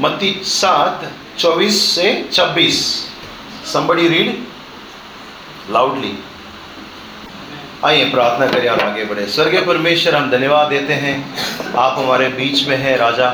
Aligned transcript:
मत्ती 0.00 0.40
सात, 0.44 1.12
चौबीस 1.38 1.94
से 1.94 2.28
छब्बीस। 2.32 3.08
Somebody 3.66 4.08
रीड 4.08 4.44
लाउडली 5.70 6.18
आइए, 7.84 8.10
प्रार्थना 8.10 8.46
करें 8.46 8.68
और 8.68 8.80
आगे 8.80 9.04
बढ़े। 9.04 9.26
स्वर्गीय 9.26 9.60
परमेश्वर, 9.60 10.14
हम 10.14 10.30
धन्यवाद 10.30 10.68
देते 10.68 10.92
हैं। 10.92 11.34
आप 11.74 11.98
हमारे 11.98 12.28
बीच 12.28 12.68
में 12.68 12.76
हैं, 12.76 12.96
राजा। 12.96 13.30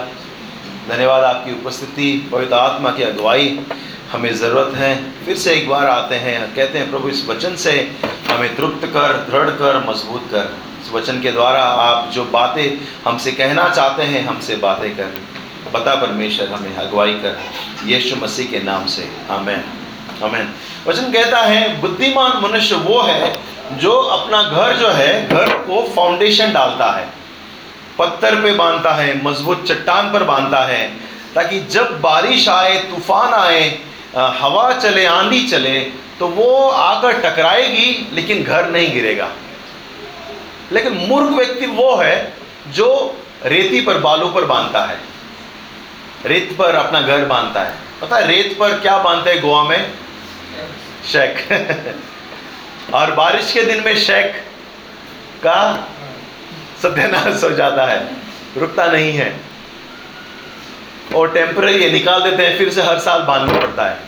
धन्यवाद 0.88 1.24
आपकी 1.24 1.52
उपस्थिति, 1.52 2.28
पवित्र 2.32 2.54
आत्मा 2.54 2.90
की 2.90 3.02
अगुवाई 3.02 3.60
हमें 4.12 4.34
ज़रूरत 4.34 4.76
है। 4.76 5.12
फिर 5.26 5.36
से 5.36 5.52
एक 5.52 5.68
बार 5.68 5.86
आते 5.86 6.14
हैं, 6.14 6.54
कहते 6.54 6.78
हैं, 6.78 6.90
प्रभु, 6.90 7.08
इस 7.08 7.28
वचन 7.28 7.56
से 7.56 7.92
हमें 8.30 8.56
तृप्त 8.56 8.86
कर, 8.86 9.26
दृढ़ 9.30 9.50
कर, 9.50 9.84
मज़बूत 9.88 10.28
कर। 10.30 10.58
इस 10.86 10.92
वचन 10.92 11.20
के 11.20 11.32
द्वारा 11.32 11.62
आप 11.62 12.10
जो 12.10 12.24
बातें 12.24 12.78
हमसे 13.10 13.32
कहना 13.32 13.68
चाहते 13.68 14.02
हैं, 14.02 14.24
हमसे 14.24 14.56
बातें 14.56 14.96
कर। 14.96 15.33
बता 15.74 15.94
परमेश्वर 15.94 16.48
हमें 16.48 16.76
अगुवाई 16.76 17.12
कर 17.14 17.40
यीशु 17.84 18.16
मसीह 18.16 18.50
के 18.50 18.60
नाम 18.60 18.86
से। 18.86 19.08
आमेन। 19.30 19.64
आमेन। 20.24 20.52
वचन 20.86 21.12
कहता 21.12 21.40
है, 21.40 21.80
बुद्धिमान 21.80 22.40
मनुष्य 22.42 22.74
वो 22.74 23.00
है 23.02 23.36
जो 23.74 23.92
अपना 23.92 24.42
घर 24.42 24.76
जो 24.76 24.88
है, 24.88 25.28
घर 25.28 25.48
को 25.58 25.82
फाउंडेशन 25.96 26.52
डालता 26.52 26.90
है। 26.92 27.08
पत्थर 27.98 28.34
पे 28.42 28.52
बांधता 28.52 28.92
है, 28.92 29.24
मज़बूत 29.24 29.64
चट्टान 29.68 30.12
पर 30.12 30.22
बांधता 30.22 30.64
है, 30.64 30.88
ताकि 31.34 31.60
जब 31.60 32.00
बारिश 32.00 32.48
आए, 32.48 32.78
तूफ़ान 32.80 33.32
आए 33.34 33.78
हवा 34.16 34.72
चले, 34.72 35.06
आंधी 35.06 35.46
चले 35.48 35.80
तो 36.18 36.26
वो 36.28 36.68
आकर 36.70 37.12
टकराएगी, 37.20 38.08
लेकिन 38.12 38.42
घर 38.42 38.68
नहीं 38.70 38.92
गिरेगा। 38.92 39.28
लेकिन 40.72 40.92
मूर्ख 41.08 41.30
व्यक्ति 41.30 41.66
वो 41.66 41.94
है 41.96 42.32
जो 42.68 43.16
रेती 43.44 43.80
पर 43.80 43.98
बालू 43.98 44.28
पर 44.28 44.44
बांधता 44.44 44.84
है। 44.84 44.98
रेत 46.26 46.56
पर 46.58 46.74
अपना 46.74 47.00
घर 47.00 47.24
बांधता 47.24 47.60
है। 47.60 47.74
पता 48.00 48.16
है 48.16 48.26
रेत 48.28 48.56
पर 48.60 48.78
क्या 48.78 48.98
बांधते 48.98 49.30
हैं 49.30 49.40
गोवा 49.42 49.64
में? 49.64 49.92
शेक। 51.12 51.48
और 52.94 53.12
बारिश 53.12 53.52
के 53.52 53.62
दिन 53.62 53.82
में 53.84 53.98
शेक 53.98 54.34
का 55.38 55.88
सत्यानाश 56.82 57.44
हो 57.44 57.50
जाता 57.50 57.86
है। 57.86 58.08
रुकता 58.56 58.86
नहीं 58.86 59.12
है। 59.12 59.40
और 61.14 61.30
टेम्पररी 61.30 61.90
निकाल 61.90 62.22
देते 62.22 62.46
हैं, 62.46 62.58
फिर 62.58 62.70
से 62.70 62.82
हर 62.82 62.98
साल 62.98 63.22
बांधना 63.22 63.58
पड़ता 63.58 63.84
है। 63.86 63.98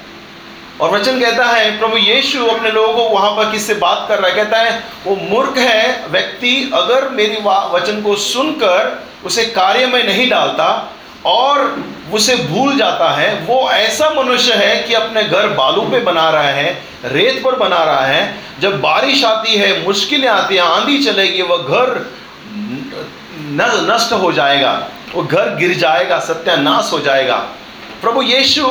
और 0.81 0.91
वचन 0.91 1.21
कहता 1.21 1.47
है, 1.47 1.79
प्रभु 1.79 1.97
यीशु 1.97 2.47
अपने 2.47 2.71
लोगों 2.71 2.95
को 2.95 3.09
वहाँ 3.09 3.31
पर 3.31 3.53
किससे 3.53 3.75
बात 3.75 4.05
कर 4.09 4.19
रहा 4.19 4.29
है? 4.31 4.37
कहता 4.37 4.59
है, 4.59 4.85
वो 5.05 5.17
मूर्ख 5.17 5.59
है, 5.59 6.07
व्यक्ति 6.09 6.71
अगर 6.75 7.09
मेरी 7.09 7.37
वचन 7.47 8.03
को 8.03 8.17
सुनकर 8.17 9.07
उसे 9.25 9.45
कार्य 9.45 9.87
में 9.87 10.05
नहीं 10.05 10.31
डालता 10.31 10.93
और 11.25 11.85
उसे 12.13 12.37
भूल 12.37 12.77
जाता 12.77 13.11
है। 13.11 13.35
वो 13.41 13.71
ऐसा 13.71 14.11
मनुष्य 14.11 14.55
है 14.55 14.83
कि 14.83 14.95
अपने 14.95 15.23
घर 15.23 15.49
बालू 15.49 15.83
पे 15.83 16.01
बना 16.01 16.29
रहा 16.31 16.43
है, 16.43 16.83
रेत 17.05 17.43
पर 17.45 17.55
बना 17.55 17.83
रहा 17.85 18.05
है। 18.07 18.35
जब 18.61 18.81
बारिश 18.81 19.25
आती 19.25 19.55
है, 19.55 19.87
मुश्किलें 19.87 20.29
आती 20.29 20.55
हैं, 20.55 20.63
आंधी 20.63 20.99
चलेगी, 21.05 21.43
वह 21.43 21.57
घर 21.57 22.13
नष्ट 23.91 24.13
हो 24.13 24.33
जाएगा। 24.33 24.73
वो 25.15 25.23
घर 25.23 25.55
गिर 25.57 25.75
जाएगा, 25.75 26.19
सत्यानाश 26.19 26.91
हो 26.93 26.99
जाएगा। 27.01 27.37
प्रभु 28.03 28.23
यीशु 28.23 28.67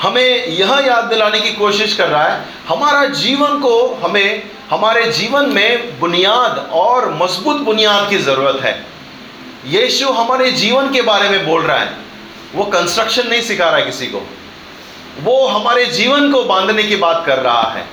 हमें 0.00 0.46
यह 0.46 0.82
याद 0.86 1.04
दिलाने 1.04 1.40
की 1.40 1.52
कोशिश 1.52 1.94
कर 1.94 2.08
रहा 2.08 2.22
है, 2.24 2.40
हमारा 2.68 3.04
जीवन 3.04 3.58
को 3.58 4.00
हमें, 4.04 4.42
हमारे 4.70 5.06
जीवन 5.12 5.48
में 5.48 6.00
बुनियाद 6.00 6.68
और 6.72 7.12
मज़बूत 7.14 7.56
बुनियाद 7.56 8.08
की 8.10 8.18
ज़रूरत 8.18 8.62
है। 8.62 8.86
यीशु 9.66 10.08
हमारे 10.08 10.50
जीवन 10.52 10.92
के 10.92 11.02
बारे 11.02 11.28
में 11.28 11.46
बोल 11.46 11.62
रहा 11.62 11.78
है। 11.78 11.92
वो 12.54 12.64
कंस्ट्रक्शन 12.64 13.28
नहीं 13.28 13.42
सिखा 13.42 13.64
रहा 13.64 13.76
है 13.76 13.82
किसी 13.82 14.06
को। 14.06 14.26
वो 15.20 15.46
हमारे 15.46 15.84
जीवन 15.86 16.32
को 16.32 16.42
बांधने 16.42 16.82
की 16.82 16.96
बात 16.96 17.22
कर 17.26 17.38
रहा 17.38 17.62
है। 17.62 17.84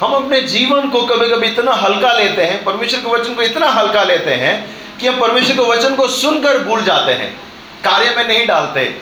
हम 0.00 0.12
अपने 0.12 0.40
जीवन 0.40 0.88
को 0.88 1.02
कभी 1.02 1.28
कभी 1.28 1.46
इतना 1.46 1.72
हल्का 1.72 2.12
लेते 2.12 2.42
हैं, 2.42 2.64
परमेश्वर 2.64 3.00
के 3.00 3.10
वचन 3.10 3.34
को 3.34 3.42
इतना 3.42 3.66
हल्का 3.66 4.02
लेते 4.04 4.30
हैं 4.30 4.76
कि 4.98 5.06
हम 5.06 5.20
परमेश्वर 5.20 5.56
के 5.56 5.62
वचन 5.62 5.94
को 5.94 6.08
सुनकर 6.08 6.58
भूल 6.58 6.82
जाते 6.82 7.12
हैं, 7.12 7.30
कार्य 7.84 8.14
में 8.16 8.28
नहीं 8.28 8.46
डालते। 8.46 9.00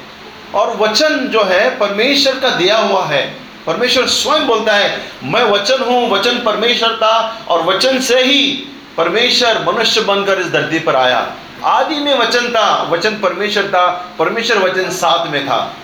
और 0.54 0.76
वचन 0.76 1.18
जो 1.28 1.44
है, 1.44 1.78
परमेश्वर 1.78 2.38
का 2.40 2.50
दिया 2.50 2.78
हुआ 2.78 3.04
है। 3.04 3.36
परमेश्वर 3.66 4.06
स्वयं 4.06 4.46
बोलता 4.46 4.72
है, 4.72 5.00
मैं 5.24 5.44
वचन 5.44 5.82
हूँ, 5.82 6.10
वचन 6.10 6.38
परमेश्वर 6.38 6.96
था, 6.96 7.44
और 7.48 7.62
वचन 7.62 8.00
से 8.00 8.20
ही 8.22 8.68
परमेश्वर 8.96 9.64
मनुष्य 9.66 10.00
बनकर 10.00 10.40
इस 10.40 10.46
धरती 10.46 10.78
पर 10.78 10.96
आया। 10.96 11.32
आदि 11.64 11.94
में 11.94 12.18
वचन 12.18 12.48
था, 12.48 12.82
वचन 12.82 13.10
परमेश्वर 13.10 13.62
था, 13.62 14.14
परमेश्वर 14.18 14.58
वचन 14.58 14.90
साथ 14.90 15.26
में 15.26 15.46
था। 15.46 15.76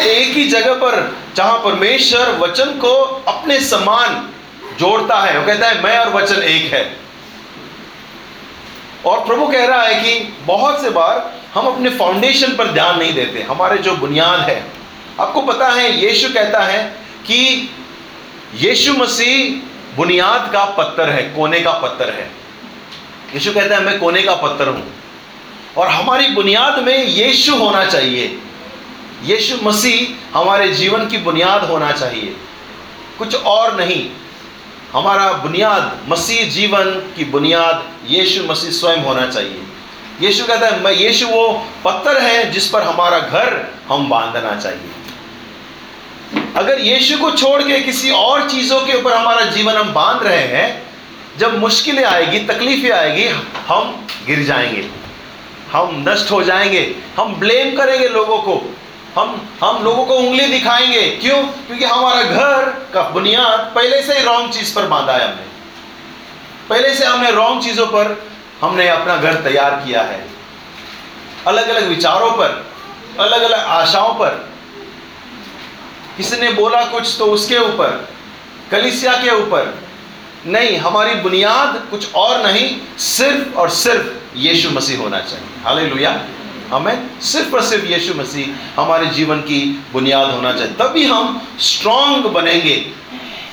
एक 0.00 0.28
ही 0.28 0.48
जगह 0.48 0.74
पर 0.74 1.16
जहाँ 1.36 1.58
परमेश्वर 1.58 2.30
वचन 2.30 2.64
को 2.64 3.24
अपने 3.28 3.60
समान 3.60 4.28
जोड़ता 4.78 5.20
है, 5.20 5.38
वो 5.38 5.46
कहता 5.46 5.68
है, 5.68 5.82
मैं 5.82 5.98
और 5.98 6.12
वचन 6.12 6.42
एक 6.42 6.72
है। 6.72 6.96
और 9.06 9.26
प्रभु 9.26 9.46
कह 9.46 9.66
रहा 9.66 9.82
है 9.82 9.94
कि 9.94 10.36
बहुत 10.46 10.82
से 10.82 10.90
बार 10.90 11.34
हम 11.54 11.66
अपने 11.66 11.90
फाउंडेशन 11.90 12.56
पर 12.56 12.66
ध्यान 12.66 12.98
नहीं 12.98 13.14
देते, 13.14 13.42
हमारे 13.42 13.78
जो 13.78 13.96
बुनियाद 13.96 14.40
है। 14.40 14.66
आपको 15.20 15.42
पता 15.42 15.68
है, 15.68 16.04
यीशु 16.04 16.28
कहता 16.28 16.60
है 16.60 16.84
कि 17.26 17.70
यीशु 18.54 18.92
मसीह 18.92 19.60
बुनियाद 19.96 20.50
का 20.52 20.64
पत्थर 20.64 21.10
है, 21.10 21.22
कोने 21.22 21.60
का 21.60 21.72
पत्थर 21.72 22.10
है। 22.10 22.30
यीशु 23.34 23.52
कहता 23.52 23.76
है, 23.76 23.84
मैं 23.84 23.98
कोने 23.98 24.22
का 24.22 24.34
पत्थर 24.34 24.68
हूँ। 24.68 24.99
और 25.76 25.88
हमारी 25.88 26.28
बुनियाद 26.28 26.82
में 26.82 27.06
यीशु 27.06 27.54
होना 27.54 27.84
चाहिए। 27.84 28.38
यीशु 29.24 29.56
मसीह 29.62 30.38
हमारे 30.38 30.68
जीवन 30.68 31.06
की 31.08 31.18
बुनियाद 31.18 31.64
होना 31.64 31.92
चाहिए। 31.92 32.36
कुछ 33.18 33.34
और 33.34 33.76
नहीं, 33.76 34.10
हमारा 34.92 35.32
बुनियाद, 35.32 35.98
मसीह 36.08 36.50
जीवन 36.50 36.84
की 36.84 37.24
बुनियाद 37.24 37.92
यीशु 38.06 38.44
मसीह 38.44 38.70
स्वयं 38.70 38.98
होना 38.98 39.26
चाहिए। 39.26 39.62
यीशु 40.20 40.44
कहता 40.44 40.66
है, 40.66 40.80
मैं 40.80 40.92
यीशु 40.92 41.26
वो 41.26 41.66
पत्थर 41.84 42.22
है 42.22 42.50
जिस 42.50 42.68
पर 42.68 42.82
हमारा 42.82 43.18
घर 43.18 43.74
हम 43.88 44.08
बांधना 44.08 44.56
चाहिए। 44.60 44.90
अगर 46.56 46.80
यीशु 46.80 47.18
को 47.18 47.30
छोड़ 47.30 47.62
के 47.62 47.80
किसी 47.80 48.10
और 48.10 48.50
चीज़ों 48.50 48.80
के 48.80 48.94
ऊपर 48.94 49.12
हमारा 49.12 49.40
जीवन 49.40 49.74
हम 49.74 49.94
बाँध 49.94 50.22
रहे 50.22 50.46
हैं, 50.46 50.82
जब 51.38 51.58
मुश्किलें 51.58 52.04
आएगी, 52.04 52.38
तकलीफें 52.38 52.90
आएगी, 52.90 53.24
हम 53.68 54.06
गिर 54.26 54.42
जाएँगे। 54.42 54.99
हम 55.72 56.04
नष्ट 56.08 56.30
हो 56.30 56.42
जाएँगे, 56.42 56.94
हम 57.16 57.34
ब्लेम 57.34 57.76
करेंगे 57.76 58.08
लोगों 58.08 58.38
को। 58.38 58.76
हम 59.18 59.48
हम 59.64 59.84
लोगों 59.84 60.06
को 60.06 60.14
उंगली 60.14 60.46
दिखाएँगे। 60.46 61.10
क्यों? 61.10 61.42
क्योंकि 61.42 61.84
हमारा 61.84 62.22
घर 62.22 62.90
का 62.94 63.02
बुनियाद 63.02 63.72
पहले 63.74 64.02
से 64.02 64.18
ही 64.18 64.24
रॉन्ग 64.24 64.52
चीज़ 64.52 64.74
पर 64.74 64.86
बांधा 64.86 65.12
है 65.12 65.24
हमने। 65.24 65.50
पहले 66.68 66.94
से 66.94 67.04
हमने 67.04 67.30
रॉन्ग 67.30 67.62
चीज़ों 67.62 67.86
पर 67.86 68.30
हमने 68.60 68.88
अपना 68.88 69.16
घर 69.16 69.34
तैयार 69.34 69.70
किया 69.70 70.02
है। 70.02 70.28
अलग 71.46 71.68
अलग 71.68 71.88
विचारों 71.88 72.32
पर 72.32 72.70
अलग 73.20 73.42
अलग 73.42 73.60
आशाओं 73.60 74.14
पर। 74.14 74.50
किसी 76.16 76.36
ने 76.36 76.52
बोला 76.52 76.84
कुछ 76.84 77.16
तो 77.18 77.26
उसके 77.26 77.58
ऊपर, 77.58 78.08
कलिसिया 78.70 79.12
के 79.12 79.30
ऊपर। 79.30 79.78
नहीं, 80.46 80.78
हमारी 80.78 81.14
बुनियाद 81.14 81.86
कुछ 81.90 82.14
और 82.14 82.46
नहीं, 82.46 82.98
सिर्फ़ 82.98 83.56
और 83.56 83.70
सिर्फ़ 83.70 84.38
यीशु 84.38 84.70
मसीह 84.70 84.98
होना 84.98 85.20
चाहिए। 85.20 85.49
हाले 85.64 86.04
हमें 86.76 87.20
सिर्फ़ 87.20 87.54
और 87.54 87.62
सिर्फ़ 87.62 87.84
यीशु 87.84 88.14
मसीह 88.14 88.80
हमारे 88.82 89.06
जीवन 89.06 89.40
की 89.40 89.84
बुनियाद 89.92 90.30
होना 90.30 90.52
चाहिए। 90.52 90.72
तभी 90.72 91.04
हम 91.04 91.48
स्ट्रांग 91.60 92.24
बनेंगे। 92.24 92.86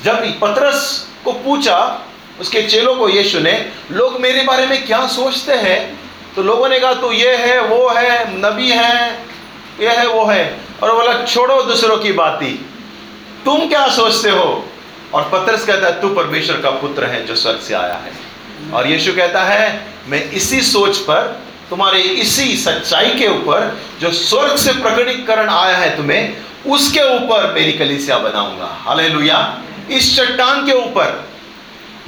जब 0.04 0.40
पतरस 0.40 1.10
को 1.26 1.32
पूछा, 1.32 2.08
उसके 2.40 2.62
चेलों 2.62 2.96
को 2.96 3.10
यीशु 3.10 3.40
ने, 3.40 3.72
लोग 3.92 4.22
मेरे 4.22 4.42
बारे 4.42 4.68
में 4.68 4.86
क्या 4.86 5.08
सोचते 5.08 5.54
हैं? 5.54 6.00
तो 6.36 6.44
लोगों 6.44 6.70
ने 6.70 6.80
कहा 6.80 6.94
तो 6.94 7.12
ये 7.12 7.36
है, 7.36 7.62
वो 7.62 7.90
है, 7.90 8.38
नबी 8.38 8.70
है, 8.70 9.14
ये 9.80 9.90
है, 9.90 10.08
वो 10.08 10.26
है। 10.26 10.60
और 10.84 10.96
बोला, 10.96 11.26
छोड़ो 11.26 11.62
दूसरों 11.62 11.98
की 11.98 12.12
बात। 12.12 12.40
ही 12.42 12.54
तुम 13.46 13.68
क्या 13.68 13.88
सोचते 13.88 14.30
हो? 14.30 14.70
और 15.14 15.30
पत्रस 15.34 15.66
कहता 15.66 15.88
है, 15.88 16.02
तू 16.02 16.10
परमेश्वर 16.10 16.58
का 16.58 16.70
पुत्र 16.70 17.06
है 17.06 17.26
जो 17.26 17.36
स्वर्ग 17.36 17.60
से 17.60 17.74
आया 17.74 17.96
है। 17.96 18.12
और 18.74 18.88
यीशु 18.88 19.14
कहता 19.14 19.44
है, 19.44 19.88
मैं 20.08 20.32
इसी 20.32 20.62
सोच 20.62 20.98
पर 20.98 21.47
तुम्हारे 21.70 22.00
इसी 22.02 22.58
सच्चाई 22.58 23.10
के 23.10 23.28
ऊपर 23.28 23.82
जो 24.02 24.12
स्वर्ग 24.12 24.56
से 24.56 24.74
प्रकटीकरण 24.74 25.50
आया 25.50 25.78
है 25.78 25.98
तुम्हें, 25.98 26.38
उसके 26.66 27.16
ऊपर 27.16 27.54
मेरी 27.54 27.74
कलिसिया 27.74 28.18
बनाऊँगा। 28.18 28.78
हाले 28.82 29.08
इस 29.96 30.18
चट्टान 30.18 30.66
के 30.66 30.72
ऊपर। 30.72 31.30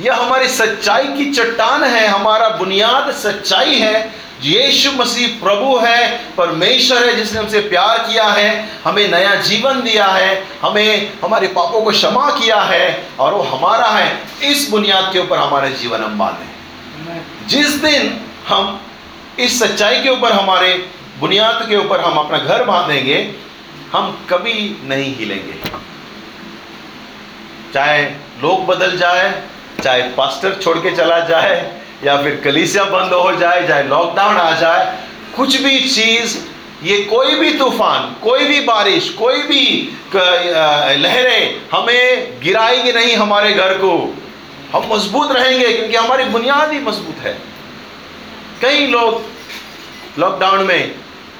यह 0.01 0.15
हमारी 0.15 0.47
सच्चाई 0.47 1.03
की 1.03 1.31
चट्टान 1.31 1.83
है, 1.83 2.07
हमारा 2.07 2.49
बुनियाद 2.49 3.11
सच्चाई 3.11 3.75
है। 3.75 4.15
यीशु 4.43 4.91
मसीह 4.91 5.43
प्रभु 5.43 5.77
है, 5.77 6.17
परमेश्वर 6.37 7.09
है, 7.09 7.15
जिसने 7.15 7.39
हमसे 7.39 7.59
प्यार 7.59 7.97
किया 7.97 8.23
है, 8.23 8.69
हमें 8.85 9.11
नया 9.11 9.35
जीवन 9.35 9.81
दिया 9.81 10.05
है, 10.05 10.47
हमें 10.61 11.13
हमारे 11.23 11.47
पापों 11.47 11.81
को 11.81 11.91
क्षमा 11.91 12.29
किया 12.29 12.61
है, 12.61 13.07
और 13.19 13.33
वो 13.33 13.43
हमारा 13.43 13.87
है। 13.87 14.23
इस 14.43 14.69
बुनियाद 14.69 15.13
के 15.13 15.19
ऊपर 15.19 15.37
हमारे 15.37 15.69
जीवन 15.69 16.03
हम 16.03 16.19
बांधे। 16.19 16.49
जिस 17.47 17.69
दिन 17.69 18.21
हम 18.47 18.81
इस 19.39 19.59
सच्चाई 19.59 20.01
के 20.03 20.09
ऊपर, 20.09 20.31
हमारे 20.31 20.73
बुनियाद 21.19 21.65
के 21.69 21.75
ऊपर 21.75 22.01
हम 22.01 22.17
अपना 22.17 22.37
घर 22.37 22.63
बांधेंगे, 22.63 23.17
हम 23.91 24.25
कभी 24.29 24.53
नहीं 24.83 25.15
हिलेंगे। 25.15 25.53
चाहे 27.73 28.03
लोग 28.43 28.65
बदल 28.65 28.97
जाए, 28.97 29.31
चाहे 29.83 30.01
पास्टर 30.13 30.53
छोड़ 30.61 30.77
के 30.77 30.95
चला 30.95 31.19
जाए, 31.25 31.55
या 32.03 32.15
फिर 32.21 32.39
कलीसिया 32.43 32.83
बंद 32.85 33.13
हो 33.13 33.35
जाए, 33.35 33.67
चाहे 33.67 33.83
लॉकडाउन 33.83 34.37
आ 34.37 34.51
जाए, 34.59 34.85
कुछ 35.35 35.61
भी 35.61 35.79
चीज़, 35.79 36.37
ये 36.83 36.97
कोई 37.03 37.35
भी 37.35 37.51
तूफ़ान, 37.53 38.15
कोई 38.23 38.45
भी 38.45 38.59
बारिश, 38.61 39.09
कोई 39.13 39.41
भी 39.43 39.65
लहरें 40.15 41.61
हमें 41.71 42.39
गिराएगी 42.41 42.91
नहीं 42.91 43.15
हमारे 43.15 43.51
घर 43.53 43.73
को। 43.77 43.91
हम 44.73 44.87
मज़बूत 44.93 45.31
रहेंगे, 45.31 45.71
क्योंकि 45.71 45.95
हमारी 45.95 46.23
बुनियाद 46.25 46.71
ही 46.71 46.79
मज़बूत 46.79 47.25
है। 47.25 47.37
कई 48.61 48.87
लोग 48.87 49.21
लॉकडाउन 50.19 50.63
में 50.63 50.95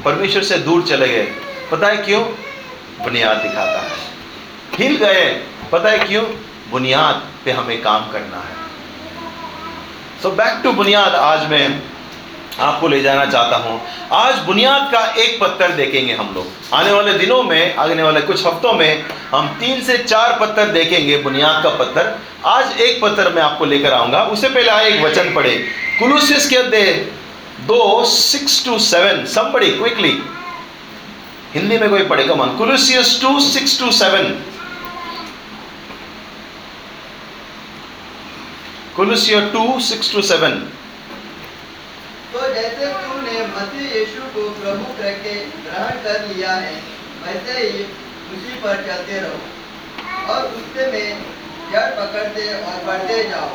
परमेश्वर 0.06 0.44
से 0.44 0.58
दूर 0.58 0.84
चले 0.84 1.08
गए। 1.08 1.24
पता 1.72 1.88
है 1.88 1.98
क्यों? 1.98 2.22
बुनियाद 3.04 3.38
दिखाता 3.38 3.80
है। 3.80 3.98
हिल 4.78 4.96
गए। 4.96 5.26
पता 5.72 5.90
है 5.90 6.00
क्यों? 6.00 6.24
बुनियाद 6.72 7.28
पे 7.46 7.52
हमें 7.52 7.82
काम 7.82 8.12
करना 8.12 8.38
है। 8.38 8.56
सो 10.24 10.32
बैक 10.32 10.62
टू 10.64 10.72
बुनियाद 10.72 11.16
आज 11.16 11.50
मैं 11.50 11.82
आपको 12.60 12.88
ले 12.88 13.02
जाना 13.02 13.26
चाहता 13.26 13.58
हूँ। 13.58 13.82
आज 14.12 14.38
बुनियाद 14.38 14.92
का 14.92 15.04
एक 15.22 15.40
पत्थर 15.42 15.72
देखेंगे 15.72 16.14
हम 16.14 16.34
लोग। 16.36 16.48
आने 16.74 16.92
वाले 16.92 17.14
दिनों 17.14 17.44
में 17.44 17.76
आने 17.76 18.04
वाले 18.04 18.22
कुछ 18.22 18.46
हफ्तों 18.46 18.74
में 18.74 19.06
हम 19.32 19.48
तीन 19.60 19.82
से 19.82 19.98
चार 19.98 20.38
पत्थर 20.40 20.66
देखेंगे 20.66 21.18
बुनियाद 21.18 21.64
का 21.64 21.70
पत्थर। 21.70 22.16
आज 22.46 22.82
एक 22.82 23.02
पत्थर 23.02 23.34
मैं 23.34 23.42
आपको 23.42 23.66
लेकर 23.66 23.94
आऊँगा। 23.94 24.24
उससे 24.24 24.50
पहले 24.50 24.72
आए 24.72 24.90
एक 24.90 25.02
वचन 25.02 25.34
पढ़े। 25.34 25.89
कुलूसिस 26.00 26.46
के 26.50 26.56
अध्याय 26.58 26.94
दो 27.68 28.06
six 28.10 28.54
to 28.66 28.78
seven 28.80 29.26
somebody 29.28 29.70
quickly 29.72 30.12
Hindi 31.54 31.78
में 31.78 31.90
कोई 31.90 32.04
पढ़ेगा 32.08 32.36
मन 32.36 32.56
Colossians 32.58 33.10
two 33.22 33.32
six 33.48 33.80
to 33.80 33.90
seven 33.98 34.30
Colossians 38.96 39.42
two 39.54 39.64
six 39.88 40.12
to 40.14 40.22
seven 40.30 40.56
तो 42.34 42.48
जैसे 42.54 42.86
तुमने 42.86 43.42
मसीह 43.48 43.98
यीशु 43.98 44.22
को 44.36 44.50
प्रभु 44.62 44.94
करके 45.02 45.34
ग्रहण 45.66 46.04
कर 46.04 46.28
लिया 46.28 46.54
है, 46.66 46.76
वैसे 47.26 47.58
ही 47.60 47.84
उसी 48.36 48.62
पर 48.64 48.86
चलते 48.88 49.20
रहो 49.20 50.34
और 50.34 50.48
उससे 50.52 50.92
में 50.92 51.26
जड़ 51.74 51.90
पकड़ते 52.00 52.48
और 52.54 52.84
बढ़ते 52.88 53.24
जाओ। 53.30 53.52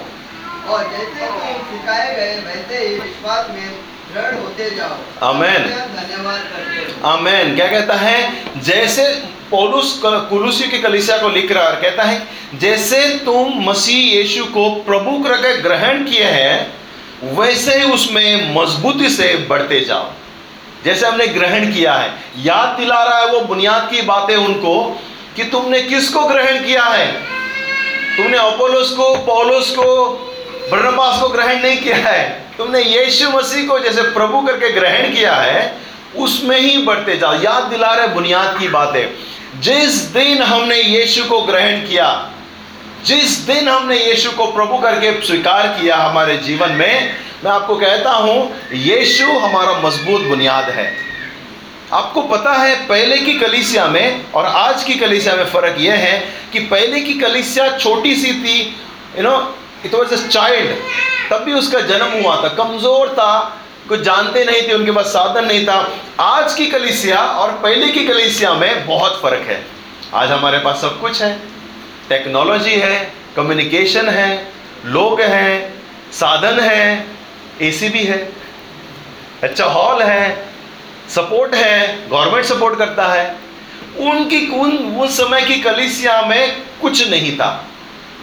और 0.64 0.84
जैसे 0.90 1.26
तुम 1.26 1.62
सिखाए 1.70 2.14
गए 2.16 2.34
वैसे 2.44 2.78
ही 2.78 2.94
विश्वास 2.94 3.46
में 3.50 3.70
दृढ़ 4.14 4.34
होते 4.34 4.70
जाओ। 4.70 4.96
आमेन 5.28 5.62
धन्यवाद 5.62 6.40
करते 6.52 7.06
आमेन 7.08 7.54
क्या 7.56 7.66
कहता 7.68 7.94
है? 7.94 8.60
जैसे 8.60 9.06
पौलुस 9.50 10.00
कुलुसी 10.04 10.68
की 10.68 10.78
कलिसिया 10.78 11.16
को 11.18 11.28
लिख 11.28 11.52
रहा 11.52 11.68
है 11.68 11.80
कहता 11.82 12.02
है 12.02 12.58
जैसे 12.58 13.08
तुम 13.24 13.60
मसीह 13.64 14.14
यीशु 14.16 14.44
को 14.54 14.68
प्रभु 14.86 15.18
करके 15.24 15.56
ग्रहण 15.62 16.04
किए 16.04 16.30
हैं 16.32 17.34
वैसे 17.34 17.78
ही 17.78 17.90
उसमें 17.92 18.54
मजबूती 18.54 19.08
से 19.08 19.34
बढ़ते 19.48 19.80
जाओ। 19.80 20.10
जैसे 20.84 21.06
हमने 21.06 21.26
ग्रहण 21.26 21.72
किया 21.72 21.94
है 21.94 22.10
याद 22.44 22.76
दिला 22.78 23.02
रहा 23.04 23.18
है 23.18 23.26
वो 23.28 23.40
बुनियाद 23.42 23.88
की 23.90 24.02
बातें 24.02 24.36
उनको 24.36 24.74
कि 25.36 25.44
तुमने 25.44 25.80
किसको 25.82 26.26
ग्रहण 26.26 26.64
किया 26.64 26.84
है? 26.84 27.12
तुमने 28.16 28.38
अपोलोस 28.38 28.90
को 28.90 29.14
पौलुस 29.26 29.70
को 29.70 29.86
बर्नबास 30.70 31.20
को 31.20 31.28
ग्रहण 31.28 31.62
नहीं 31.62 31.76
किया 31.76 31.96
है। 31.96 32.44
तुमने 32.58 32.82
यीशु 32.82 33.30
मसीह 33.30 33.66
को 33.68 33.78
जैसे 33.78 34.02
प्रभु 34.02 34.40
करके 34.40 34.72
ग्रहण 34.72 35.14
किया 35.14 35.34
है, 35.34 35.76
उसमें 36.16 36.60
ही 36.60 36.78
बढ़ते 36.78 37.16
जाओ। 37.16 37.42
याद 37.42 37.62
दिला 37.62 37.94
रहे 37.94 38.06
बुनियाद 38.06 38.58
की 38.58 38.68
बातें। 38.68 39.14
जिस 39.60 39.94
दिन 39.94 40.42
हमने 40.42 40.76
यीशु 40.76 41.24
को 41.24 41.40
ग्रहण 41.42 41.76
किया, 41.80 42.30
जिस 43.04 43.38
दिन 43.38 43.68
हमने 43.68 43.96
यीशु 43.96 44.30
को 44.30 44.46
प्रभु 44.46 44.76
करके 44.78 45.26
स्वीकार 45.26 45.66
किया 45.66 45.96
हमारे 45.96 46.36
जीवन 46.36 46.70
में, 46.70 47.16
मैं 47.44 47.50
आपको 47.50 47.76
कहता 47.76 48.10
हूँ, 48.10 48.60
यीशु 48.72 49.26
हमारा 49.26 49.72
मज़बूत 49.72 50.22
बुनियाद 50.22 50.70
है। 50.70 50.96
आपको 51.92 52.22
पता 52.22 52.52
है, 52.52 52.86
पहले 52.86 53.18
की 53.18 53.32
कलिसिया 53.32 53.86
में 53.86 54.32
और 54.32 54.46
आज 54.46 54.84
की 54.84 54.94
कलिसिया 54.94 55.34
में 55.34 55.44
फ़र्क 55.44 55.76
यह 55.78 55.94
है 55.94 56.28
कि 56.52 56.58
पहले 56.58 57.00
की 57.00 57.14
कलिसिया 57.14 57.78
छोटी 57.78 58.14
सी 58.16 58.32
थी 58.32 58.76
you 59.16 59.22
know 59.22 59.56
it 59.86 59.94
was 59.94 60.14
a 60.14 60.28
child. 60.28 60.76
तब 61.30 61.42
भी 61.42 61.52
उसका 61.52 61.80
जन्म 61.80 62.22
हुआ 62.22 62.42
था। 62.42 62.48
कमज़ोर 62.48 63.08
था। 63.08 63.60
कुछ 63.88 64.00
जानते 64.00 64.44
नहीं 64.44 64.62
थे, 64.68 64.72
उनके 64.72 64.90
पास 64.90 65.06
साधन 65.06 65.44
नहीं 65.44 65.66
था। 65.66 65.92
आज 66.20 66.54
की 66.54 66.66
कलिसिया 66.66 67.20
और 67.20 67.50
पहले 67.52 67.86
की 67.86 68.04
कलिसिया 68.04 68.54
में 68.54 68.86
बहुत 68.86 69.20
फ़र्क 69.22 69.46
है। 69.46 69.66
आज 70.14 70.30
हमारे 70.30 70.58
पास 70.58 70.80
सब 70.80 71.00
कुछ 71.00 71.22
है। 71.22 71.40
टेक्नोलॉजी 72.08 72.74
है, 72.74 73.12
कम्युनिकेशन 73.36 74.08
है, 74.08 74.52
लोग 74.84 75.20
हैं, 75.20 75.82
साधन 76.12 76.60
है, 76.60 77.06
एसी 77.62 77.88
भी 77.88 78.04
है। 78.04 78.32
अच्छा 79.42 79.64
हॉल 79.64 80.02
है, 80.02 80.48
सपोर्ट 81.08 81.54
है, 81.54 82.08
गवर्नमेंट 82.08 82.44
सपोर्ट 82.44 82.78
करता 82.78 83.08
है। 83.08 83.36
उनकी 84.00 84.46
उन 84.46 85.00
उस 85.00 85.16
समय 85.16 85.42
की 85.42 85.60
कलिसिया 85.60 86.22
में 86.22 86.62
कुछ 86.82 87.08
नहीं 87.08 87.36
था। 87.36 87.64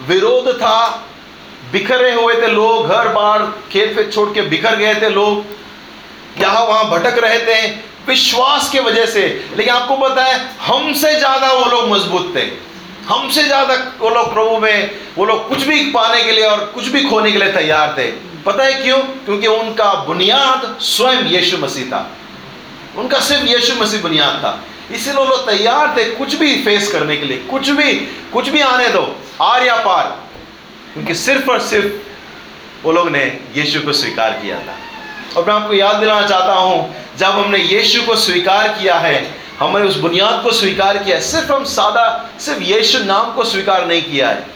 विरोध 0.08 0.52
था 0.56 1.08
बिखरे 1.72 2.12
हुए 2.12 2.34
थे 2.34 2.46
लोग, 2.46 2.88
घर 2.88 3.08
बार, 3.08 3.42
खेत 3.72 3.96
पे 3.96 4.10
छोड़ 4.10 4.28
के 4.28 4.42
बिखर 4.42 4.76
गए 4.76 4.94
थे 4.94 5.08
लोग। 5.08 5.44
यहाँ 6.40 6.64
वहाँ 6.66 6.90
भटक 6.90 7.18
रहे 7.18 7.38
थे, 7.38 7.68
विश्वास 8.08 8.70
के 8.70 8.80
वजह 8.80 9.06
से। 9.06 9.46
लेकिन 9.56 9.74
आपको 9.74 9.96
पता 9.96 10.24
है, 10.24 10.56
हमसे 10.60 11.14
ज़्यादा 11.14 11.52
वो 11.52 11.64
लोग 11.64 11.88
मज़बूत 11.90 12.36
थे। 12.36 12.72
हमसे 13.08 13.42
ज़्यादा 13.42 13.74
वो 13.98 14.10
लोग 14.10 14.32
प्रभु 14.34 14.58
में, 14.58 14.90
वो 15.16 15.24
लोग 15.24 15.48
कुछ 15.48 15.62
भी 15.62 15.90
पाने 15.90 16.22
के 16.22 16.32
लिए 16.32 16.44
और 16.44 16.64
कुछ 16.74 16.88
भी 16.88 17.04
खोने 17.04 17.32
के 17.32 17.38
लिए 17.38 17.52
तैयार 17.52 17.94
थे। 17.98 18.06
पता 18.46 18.64
है 18.64 18.74
क्यों? 18.74 18.98
क्योंकि 18.98 19.46
उनका 19.46 19.94
बुनियाद 19.94 20.76
स्वयं 20.80 21.26
यीशु 21.26 21.58
मसीह 21.58 21.84
था। 21.84 22.10
उनका 22.98 23.20
सिर्फ़ 23.20 23.44
यीशु 23.44 23.74
मसीह 23.74 24.02
बुनियाद 24.02 24.34
था। 24.34 24.64
इसीलिए 24.94 25.18
वो 25.18 25.24
लोग 25.24 25.46
तैयार 25.46 25.94
थे 25.96 26.04
कुछ 26.04 26.34
भी 26.34 26.62
फेस 26.64 26.92
करने 26.92 27.16
के 27.16 27.26
लिए। 27.26 27.36
कुछ 27.38 27.70
भी 27.70 27.92
कुछ 28.32 28.48
भी 28.48 28.60
आने 28.60 28.88
दो। 28.88 29.16
आर 29.42 29.66
या 29.66 29.76
पार। 29.76 30.21
क्योंकि 30.92 31.14
सिर्फ़ 31.14 31.50
और 31.50 31.60
सिर्फ़ 31.60 31.92
वो 32.86 32.92
लोग 32.92 33.08
ने 33.10 33.40
यीशु 33.54 33.80
को 33.80 33.92
स्वीकार 33.92 34.30
किया 34.30 34.58
था। 34.58 34.76
और 35.36 35.44
मैं 35.46 35.54
आपको 35.54 35.74
याद 35.74 35.96
दिलाना 35.96 36.26
चाहता 36.26 36.52
हूँ, 36.52 36.94
जब 37.18 37.26
हमने 37.26 37.58
यीशु 37.58 38.02
को 38.02 38.16
स्वीकार 38.16 38.68
किया 38.68 38.94
है, 38.94 39.34
हमने 39.58 39.86
उस 39.86 39.96
बुनियाद 39.96 40.42
को 40.42 40.52
स्वीकार 40.52 40.98
किया 40.98 41.16
है, 41.16 41.22
सिर्फ़ 41.22 41.52
हम 41.52 41.64
सादा, 41.64 42.30
सिर्फ़ 42.40 42.62
यीशु 42.62 42.98
नाम 42.98 43.32
को 43.32 43.44
स्वीकार 43.44 43.86
नहीं 43.86 44.02
किया 44.02 44.28
है। 44.28 44.46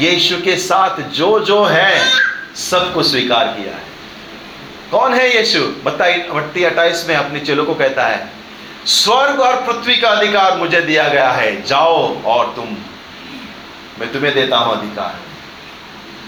यीशु 0.00 0.36
के 0.36 0.56
साथ 0.56 1.00
जो 1.02 1.40
जो 1.40 1.64
है, 1.64 2.02
सबको 2.56 3.02
स्वीकार 3.02 3.44
किया 3.44 3.74
है। 3.74 3.82
कौन 4.90 5.14
है 5.14 5.38
यीशु? 5.38 5.60
बताई 5.84 6.14
बत्ती 6.14 6.64
अट्ठाईस 6.64 7.06
में 7.08 7.16
अपने 7.16 7.40
चेलों 7.40 7.64
को 7.64 7.74
कहता 7.74 8.06
है, 8.06 8.28
स्वर्ग 8.86 9.40
और 9.40 9.56
पृथ्वी 9.56 9.96
का 9.96 10.08
अधिकार 10.08 10.56
मुझे 10.58 10.80
दिया 10.80 11.08
गया 11.08 11.30
है, 11.30 11.62
जाओ 11.62 12.22
और 12.22 12.52
तुम 12.56 12.76
मैं 14.00 14.12
तुम्हें 14.12 14.34
देता 14.34 14.56
हूँ 14.56 14.78
अधिकार। 14.78 15.14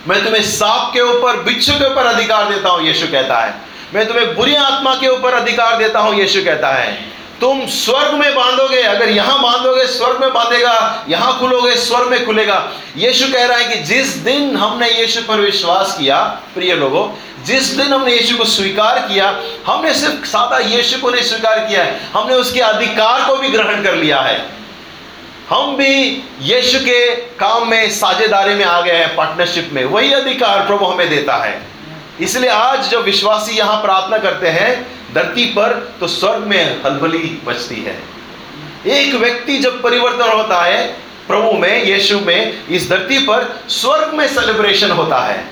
मैं 0.09 0.25
तुम्हें 0.25 0.43
सांप 0.43 0.91
के 0.95 1.00
ऊपर, 1.00 1.37
बिच्छू 1.37 1.73
के 1.73 1.85
ऊपर 1.85 2.07
अधिकार 2.07 2.49
देता 2.49 2.69
हूँ, 2.69 2.87
यीशु 2.87 3.07
कहता 3.07 3.41
है। 3.41 3.55
मैं 3.95 4.09
तुम्हें 4.09 4.35
बुरी 4.35 4.55
आत्मा 4.55 4.95
के 4.95 5.09
ऊपर 5.09 5.35
अधिकार 5.35 5.76
देता 5.76 6.00
हूँ, 6.00 6.14
यीशु 6.14 6.45
कहता 6.45 6.69
है। 6.69 7.12
तुम 7.41 7.67
स्वर्ग 7.67 8.14
में 8.14 8.35
बांधोगे, 8.35 8.83
अगर 8.83 9.09
यहाँ 9.09 9.43
बांधोगे, 9.43 9.87
स्वर्ग 9.87 10.21
में 10.21 10.33
बांधेगा, 10.33 11.05
यहाँ 11.09 11.38
खुलोगे, 11.38 11.76
स्वर्ग 11.76 12.09
में 12.09 12.26
खुलेगा। 12.26 12.73
यीशु 12.97 13.33
कह 13.33 13.47
रहा 13.47 13.59
है 13.59 13.64
कि 13.64 13.83
जिस 13.83 14.17
दिन 14.17 14.57
हमने 14.57 14.91
यीशु 14.91 15.21
पर 15.21 15.41
विश्वास 15.41 15.97
किया, 15.99 16.23
प्रिय 16.55 16.75
लोगों, 16.75 17.09
जिस 17.45 17.76
दिन 17.76 17.93
हमने 17.93 18.12
यीशु 18.12 18.37
को 18.37 18.45
स्वीकार 18.45 18.99
किया, 18.99 19.41
हमने 19.67 19.95
सिर्फ़ 19.95 20.26
सादा 20.26 20.59
यीशु 20.59 21.00
को 21.00 21.11
नहीं 21.11 21.23
स्वीकार 21.23 21.59
किया 21.59 21.83
है, 21.83 22.00
हमने 22.14 22.35
उसके 22.35 22.61
अधिकार 22.61 23.29
को 23.29 23.37
भी 23.37 23.49
ग्रहण 23.49 23.83
कर 23.83 23.95
लिया 23.95 24.21
है। 24.21 24.62
हम 25.52 25.76
भी 25.76 26.23
यीशु 26.40 26.78
के 26.78 27.16
काम 27.16 27.71
में, 27.71 27.90
साझेदारी 27.90 28.54
में 28.54 28.64
आ 28.64 28.80
गए 28.80 28.92
हैं 28.92 29.16
पार्टनरशिप 29.16 29.71
में। 29.73 29.85
वही 29.85 30.12
अधिकार 30.12 30.66
प्रभु 30.66 30.85
हमें 30.85 31.11
देता 31.11 31.37
है। 31.37 31.62
इसलिए 32.21 32.50
आज 32.50 32.88
जो 32.88 33.00
विश्वासी 33.00 33.52
यहाँ 33.59 33.82
प्रार्थना 33.82 34.18
करते 34.18 34.49
हैं, 34.49 34.87
धरती 35.14 35.44
पर 35.44 35.97
तो 36.00 36.06
स्वर्ग 36.06 36.42
में 36.42 36.82
हलबली 36.85 37.42
बचती 37.44 37.82
है। 37.82 38.02
एक 38.87 39.14
व्यक्ति 39.14 39.59
जब 39.59 39.82
परिवर्तन 39.82 40.32
होता 40.32 40.62
है, 40.62 40.87
प्रभु 41.28 41.52
में, 41.52 41.85
यीशु 41.85 42.18
में, 42.18 42.68
इस 42.68 42.90
धरती 42.90 43.18
पर 43.18 43.61
स्वर्ग 43.68 44.11
में 44.14 44.28
सेलिब्रेशन 44.28 44.90
होता 44.90 45.18
है। 45.18 45.44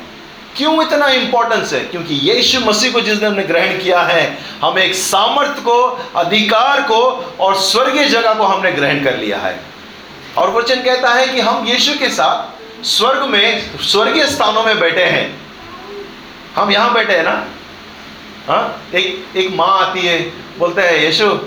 क्यों 0.57 0.87
इतना 0.87 1.09
इंपॉर्टेंस 1.09 1.73
है? 1.73 1.81
क्योंकि 1.81 2.15
यीशु 2.15 2.61
मसीह 2.61 2.93
को 2.93 3.01
जिसने 3.01 3.29
हमने 3.29 3.43
ग्रहण 3.43 3.79
किया 3.79 4.01
है, 4.01 4.39
हम 4.63 4.79
एक 4.79 4.95
सामर्थ्य 4.95 5.61
को, 5.61 6.09
अधिकार 6.17 6.83
को 6.83 7.35
और 7.41 7.55
स्वर्गीय 7.55 8.05
जगह 8.05 8.35
को 8.35 8.45
हमने 8.45 8.73
ग्रहण 8.73 9.05
कर 9.05 9.17
लिया 9.17 9.39
है। 9.39 9.70
और 10.41 10.51
वचन 10.51 10.83
कहता 10.83 11.15
है 11.15 11.29
कि 11.29 11.41
हम 11.41 11.67
यीशु 11.67 11.99
के 11.99 12.09
साथ 12.09 12.61
स्वर्ग 12.85 13.23
में, 13.23 13.71
स्वर्गीय 13.81 14.27
स्थानों 14.27 14.65
में 14.65 14.81
बैठे 14.81 15.05
हैं। 15.05 15.41
हम 16.55 16.71
यहाँ 16.71 16.95
बैठे 16.95 17.13
हैं 17.13 17.23
ना? 17.23 17.47
हाँ? 18.49 18.83
एक 18.95 19.37
एक 19.37 19.55
माँ 19.55 19.81
आती 19.81 20.01
है, 20.01 20.21
बोलते 20.59 20.81
हैं, 20.81 20.99
यीशु, 20.99 21.41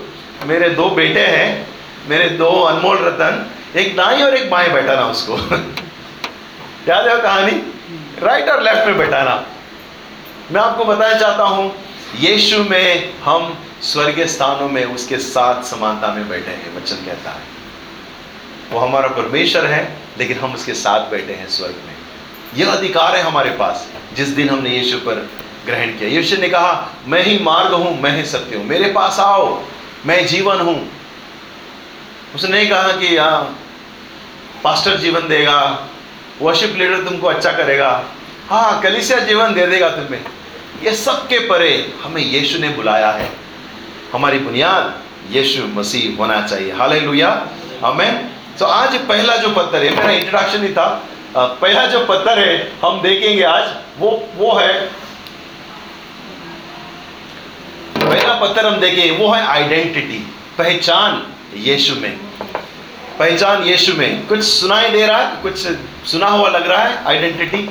मेरे 0.45 0.69
दो 0.69 0.89
बेटे 0.89 1.19
हैं, 1.19 1.67
मेरे 2.07 2.29
दो 2.29 2.49
अनमोल 2.61 2.97
रतन, 2.97 3.51
एक 3.75 3.95
दाई 3.95 4.21
और 4.21 4.37
एक 4.37 4.49
बाएँ 4.49 4.69
बैठाना 4.69 5.05
उसको। 5.05 5.37
याद 6.89 7.07
है 7.07 7.21
कहानी? 7.21 7.73
राइट 8.19 8.49
और 8.49 8.63
लेफ़्ट 8.63 8.87
में 8.87 8.97
बैठाना। 8.97 9.45
मैं 10.51 10.61
आपको 10.61 10.85
बताना 10.85 11.19
चाहता 11.19 11.43
हूँ, 11.43 11.75
यीशु 12.19 12.63
में 12.63 13.13
हम 13.23 13.57
स्वर्गीय 13.81 14.27
स्थानों 14.27 14.69
में 14.69 14.85
उसके 14.85 15.17
साथ 15.17 15.63
समानता 15.63 16.07
में 16.13 16.29
बैठे 16.29 16.51
हैं, 16.51 16.77
वचन 16.77 16.95
कहता 16.95 17.29
है। 17.29 17.52
वो 18.71 18.79
हमारा 18.79 19.07
परमेश्वर 19.07 19.65
है, 19.65 19.97
लेकिन 20.17 20.37
हम 20.37 20.53
उसके 20.53 20.73
साथ 20.73 21.09
बैठे 21.09 21.33
हैं 21.33 21.47
स्वर्ग 21.47 21.75
में। 21.87 21.93
यह 22.55 22.71
अधिकार 22.71 23.15
है 23.15 23.21
हमारे 23.21 23.49
पास, 23.49 23.87
जिस 24.15 24.27
दिन 24.27 24.49
हमने 24.49 24.69
यीशु 24.69 24.97
पर 24.97 25.29
ग्रहण 25.65 25.87
किया। 25.87 26.09
यीशु 26.09 26.37
ने 26.37 26.49
कहा, 26.49 26.91
मैं 27.07 27.23
ही 27.23 27.39
मार्ग 27.39 27.73
हूँ, 27.73 28.01
मैं 28.01 28.15
ही 28.17 28.25
सत्य 28.25 28.55
हूँ। 28.55 28.65
मेरे 28.65 28.91
पास 28.91 29.19
आओ, 29.19 29.63
मैं 30.05 30.25
जीवन 30.27 30.59
हूँ। 30.59 30.91
उसने 32.35 32.49
नहीं 32.49 32.69
कहा 32.69 32.91
कि 32.91 33.17
हाँ 33.17 33.59
पास्टर 34.63 34.97
जीवन 34.97 35.27
देगा 35.27 35.89
वर्शिप 36.41 36.75
लीडर 36.75 37.03
तुमको 37.03 37.27
अच्छा 37.27 37.51
करेगा। 37.51 38.03
हाँ 38.49 38.81
कलिसिया 38.81 39.19
जीवन 39.19 39.53
दे 39.53 39.67
देगा 39.67 39.89
तुम्हें। 39.89 40.25
ये 40.83 40.95
सबके 40.95 41.39
परे 41.39 41.93
हमें 42.03 42.21
यीशु 42.21 42.59
ने 42.59 42.69
बुलाया 42.69 43.11
है। 43.11 43.29
हमारी 44.13 44.39
बुनियाद, 44.39 45.01
यीशु 45.31 45.67
मसीह 45.67 46.17
होना 46.17 46.41
चाहिए। 46.47 46.71
हाल 46.71 46.93
हमें 47.85 48.29
तो 48.59 48.65
आज 48.65 48.95
पहला 49.07 49.35
जो 49.37 49.49
पत्थर 49.49 49.83
है 49.83 49.89
मेरा 49.91 50.11
इंट्रोडक्शन 50.11 50.63
ही 50.63 50.73
था। 50.73 50.87
पहला 51.35 51.85
जो 51.85 51.99
पत्थर 52.05 52.39
है, 52.39 52.71
हम 52.83 53.01
देखेंगे 53.01 53.43
आज, 53.43 53.69
वो 53.99 54.09
वो 54.37 54.51
है, 54.53 54.73
पहला 57.95 58.33
पत्थर 58.35 58.65
हम 58.65 58.79
देखेंगे 58.79 59.09
वो 59.17 59.31
है 59.31 59.45
आइडेंटिटी 59.47 60.19
पहचान 60.57 61.23
यीशु 61.59 61.95
में। 61.95 62.11
पहचान 63.19 63.63
यीशु 63.63 63.93
में। 63.93 64.27
कुछ 64.27 64.43
सुनाई 64.43 64.89
दे 64.89 65.05
रहा 65.05 65.17
है, 65.17 65.41
कुछ 65.43 65.57
सुना 66.07 66.27
हुआ 66.27 66.49
लग 66.49 66.67
रहा 66.67 66.83
है 66.83 67.03
आइडेंटिटी 67.07 67.69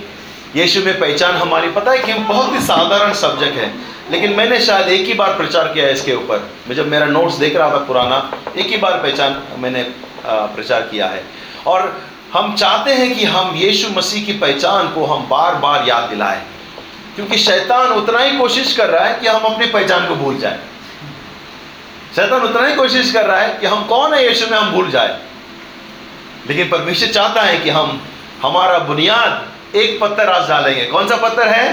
यीशु 0.56 0.80
में 0.80 0.98
पहचान 1.00 1.36
हमारी। 1.36 1.70
पता 1.70 1.90
है 1.92 1.98
कि 1.98 2.12
बहुत 2.14 2.52
ही 2.52 2.60
साधारण 2.62 3.12
सब्जेक्ट 3.16 3.58
है, 3.58 3.72
लेकिन 4.10 4.32
मैंने 4.32 4.60
शायद 4.60 4.88
एक 4.90 5.06
ही 5.06 5.14
बार 5.14 5.36
प्रचार 5.36 5.72
किया 5.74 5.86
है 5.86 5.92
इसके 5.92 6.14
ऊपर। 6.14 6.48
मैं 6.68 6.76
जब 6.76 6.88
मेरा 6.88 7.06
नोट्स 7.08 7.34
देख 7.36 7.56
रहा 7.56 7.70
था 7.70 7.84
पुराना, 7.86 8.30
एक 8.56 8.66
ही 8.66 8.76
बार 8.76 8.98
पहचान 8.98 9.42
मैंने 9.58 9.82
प्रचार 10.24 10.80
किया 10.82 11.06
है। 11.06 11.22
और 11.66 12.00
हम 12.32 12.54
चाहते 12.54 12.94
हैं 12.94 13.14
कि 13.14 13.24
हम 13.24 13.54
यीशु 13.56 13.88
मसीह 13.90 14.24
की 14.26 14.32
पहचान 14.32 14.88
को 14.88 15.04
हम 15.06 15.26
बार 15.28 15.54
बार 15.54 15.88
याद 15.88 16.08
दिलाएँ, 16.10 16.42
क्योंकि 17.14 17.38
शैतान 17.38 17.92
उतना 17.92 18.18
ही 18.18 18.36
कोशिश 18.38 18.76
कर 18.76 18.88
रहा 18.88 19.04
है 19.04 19.18
कि 19.20 19.26
हम 19.26 19.42
अपनी 19.44 19.66
पहचान 19.66 20.06
को 20.08 20.14
भूल 20.14 20.38
जाए। 20.38 20.58
शैतान 22.16 22.42
उतना 22.42 22.66
ही 22.66 22.74
कोशिश 22.74 23.12
कर 23.12 23.26
रहा 23.26 23.40
है 23.40 23.58
कि 23.58 23.66
हम 23.66 23.84
कौन 23.84 24.14
है 24.14 24.26
यीशु 24.26 24.46
में 24.46 24.58
हम 24.58 24.70
भूल 24.72 24.90
जाए। 24.90 25.18
लेकिन 26.48 26.68
परमेश्वर 26.68 27.08
चाहता 27.08 27.42
है 27.42 27.58
कि 27.58 27.70
हम 27.70 28.00
हमारा 28.42 28.78
बुनियाद 28.78 29.76
एक 29.76 30.00
पत्थर 30.00 30.30
आज 30.30 30.48
डालेंगे। 30.48 30.84
कौन 30.84 31.08
सा 31.08 31.16
पत्थर 31.16 31.48
है? 31.48 31.72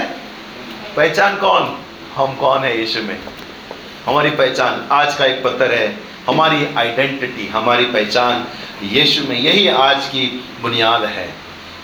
पहचान 0.96 1.36
कौन? 1.36 1.76
हम 2.16 2.34
कौन 2.34 2.64
है 2.64 2.78
यीशु 2.78 3.02
में? 3.02 3.18
हमारी 4.06 4.30
पहचान 4.30 4.86
आज 4.92 5.14
का 5.14 5.24
एक 5.24 5.42
पत्थर 5.44 5.74
है। 5.74 5.88
हमारी 6.30 6.66
आइडेंटिटी 6.78 7.46
हमारी 7.48 7.84
पहचान 7.84 8.44
यीशु 8.88 9.22
में, 9.28 9.38
यही 9.38 9.68
आज 9.68 10.06
की 10.06 10.26
बुनियाद 10.62 11.04
है। 11.04 11.28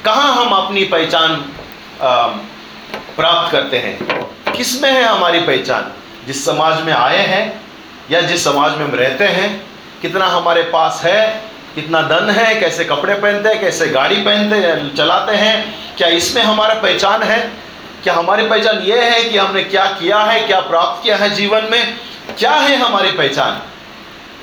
कहाँ 0.04 0.34
हम 0.34 0.52
अपनी 0.54 0.84
पहचान 0.84 1.34
प्राप्त 3.16 3.52
करते 3.52 3.78
हैं? 3.78 3.98
किसमें 4.52 4.90
है 4.90 5.02
हमारी 5.02 5.40
पहचान? 5.40 5.92
जिस 6.26 6.44
समाज 6.44 6.82
में 6.82 6.92
आए 6.92 7.26
हैं 7.26 7.60
या 8.10 8.20
जिस 8.20 8.44
समाज 8.44 8.76
में 8.78 8.84
हम 8.84 8.94
रहते 8.94 9.24
हैं? 9.24 9.50
कितना 10.02 10.26
हमारे 10.26 10.62
पास 10.72 11.00
है? 11.04 11.20
कितना 11.74 12.02
धन 12.08 12.30
है? 12.30 12.54
कैसे 12.60 12.84
कपड़े 12.84 13.14
पहनते 13.14 13.48
हैं? 13.48 13.60
कैसे 13.60 13.86
गाड़ी 13.90 14.16
पहनते 14.16 14.56
हैं? 14.56 14.94
चलाते 14.96 15.36
हैं? 15.36 15.54
क्या 15.96 16.08
इसमें 16.08 16.42
हमारा 16.42 16.74
पहचान 16.74 17.22
है? 17.22 17.40
क्या 18.02 18.14
हमारी 18.14 18.48
पहचान 18.48 18.82
ये 18.82 19.02
है 19.02 19.22
कि 19.24 19.38
हमने 19.38 19.62
क्या 19.64 19.84
किया 20.00 20.18
है, 20.18 20.40
क्या 20.46 20.60
प्राप्त 20.60 21.02
किया 21.02 21.16
है 21.16 21.30
जीवन 21.30 21.68
में? 21.70 21.96
क्या 22.38 22.52
है 22.52 22.76
हमारी 22.76 23.10
पहचान? 23.12 23.62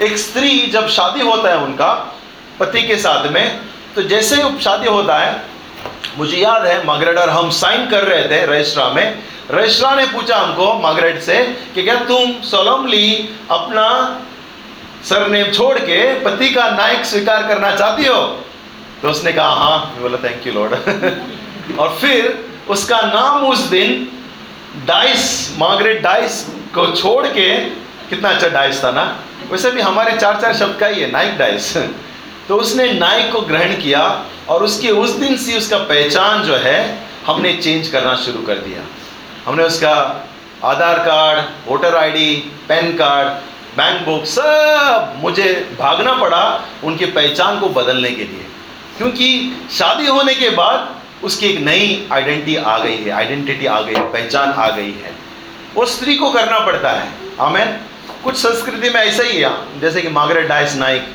एक 0.02 0.18
स्त्री 0.18 0.60
जब 0.68 0.88
शादी 0.90 1.22
होता 1.22 1.50
है 1.50 1.58
उनका, 1.58 1.94
पति 2.60 2.82
के 2.82 2.98
साथ 2.98 3.28
में 3.32 3.60
तो 3.96 4.04
जैसे 4.04 4.36
ही 4.36 4.60
शादी 4.62 4.88
होता 4.88 5.18
है, 5.18 5.42
मुझे 6.18 6.38
याद 6.38 6.66
है 6.66 6.84
मार्गरेट 6.86 7.18
और 7.18 7.30
हम 7.30 7.50
साइन 7.52 7.90
कर 7.90 8.04
रहे 8.04 8.24
थे 8.30 8.46
रजिस्ट्रा 8.46 8.88
में, 8.90 9.24
रजिस्ट्रा 9.52 9.94
ने 9.96 10.06
पूछा 10.06 10.38
हमको 10.38 10.74
मार्गरेट 10.80 11.22
से, 11.22 11.42
कि 11.76 11.84
क्या 11.84 11.96
तुम 12.04 12.42
सोलमली 12.42 13.30
अपना 13.52 13.88
सरनेम 15.10 15.52
छोड़ 15.52 15.78
के 15.80 16.02
पति 16.22 16.50
का 16.50 16.70
नायक 16.72 17.06
स्वीकार 17.06 17.48
करना 17.48 17.76
चाहती 17.76 18.06
हो? 18.06 18.22
तो 19.02 19.10
उसने 19.10 19.32
कहा 19.34 19.54
हाँ। 19.54 19.96
बोला 20.00 20.18
थैंक 20.24 20.48
यू 20.48 20.54
लॉर्ड 20.54 20.74
और 21.80 21.98
फिर 22.02 22.46
उसका 22.70 23.02
नाम 23.04 23.46
उस 23.46 23.60
दिन 23.70 24.08
डाइस 24.86 25.56
मार्गरेट 25.60 26.02
डाइस 26.02 26.46
को 26.76 26.86
छोड़ 26.96 27.26
के, 27.28 27.50
कितना 28.10 28.30
अच्छा 28.30 28.48
डाइस 28.50 28.84
था 28.84 28.92
ना? 28.92 29.04
वैसे 29.52 29.72
भी 29.72 29.82
हमारे 29.82 30.18
चार 30.18 30.42
चार 30.42 30.56
शब्द 30.56 30.80
का 30.80 30.88
ही 30.88 31.02
है, 31.02 31.12
नाइक 31.12 31.38
डाइस। 31.38 31.78
तो 32.48 32.56
उसने 32.56 32.94
नाइक 32.94 33.32
को 33.32 33.42
ग्रहण 33.42 33.82
किया 33.82 34.26
और 34.50 34.64
उसके 34.64 34.90
उस 34.90 35.10
दिन 35.10 35.38
से 35.38 35.58
उसका 35.58 35.78
पहचान 35.78 36.44
जो 36.44 36.56
है, 36.56 37.00
हमने 37.26 37.54
चेंज 37.54 37.88
करना 37.88 38.16
शुरू 38.16 38.42
कर 38.42 38.56
दिया। 38.56 38.82
हमने 39.46 39.64
उसका 39.64 40.26
Aadhaar 40.64 41.00
card, 41.00 41.70
voter 41.70 41.96
ID, 41.96 42.52
PAN 42.68 42.98
card, 42.98 43.28
bank 43.78 44.06
book 44.06 44.26
सब 44.26 45.14
मुझे 45.18 45.78
भागना 45.80 46.14
पड़ा 46.14 46.62
उनकी 46.84 47.06
पहचान 47.06 47.60
को 47.60 47.70
बदलने 47.70 48.10
के 48.10 48.24
लिए। 48.24 48.46
क्योंकि 48.98 49.58
शादी 49.72 50.08
होने 50.08 50.34
के 50.34 50.50
बाद 50.50 50.96
उसकी 51.24 51.48
एक 51.48 51.60
नई 51.60 52.08
आइडेंटिटी 52.12 52.56
आ 52.56 52.78
गई 52.78 52.98
है, 52.98 53.10
आइडेंटिटी 53.10 53.66
आ 53.66 53.82
गई 53.82 53.94
है 53.94 54.12
पहचान 54.12 54.52
आ 54.52 54.70
गई 54.70 54.92
है। 54.92 55.16
वो 55.76 55.86
स्त्री 55.86 56.16
को 56.16 56.32
करना 56.32 56.60
पड़ता 56.60 56.90
है। 56.90 57.10
आमेन। 57.42 57.78
कुछ 58.24 58.36
संस्कृति 58.36 58.89
में 58.89 59.01
ऐसा 59.01 59.24
ही 59.24 59.42
है 59.42 59.80
जैसे 59.80 60.01
कि 60.01 60.08
मार्गरेट 60.08 60.48
डाइस 60.48 60.75
नाइक 60.75 61.08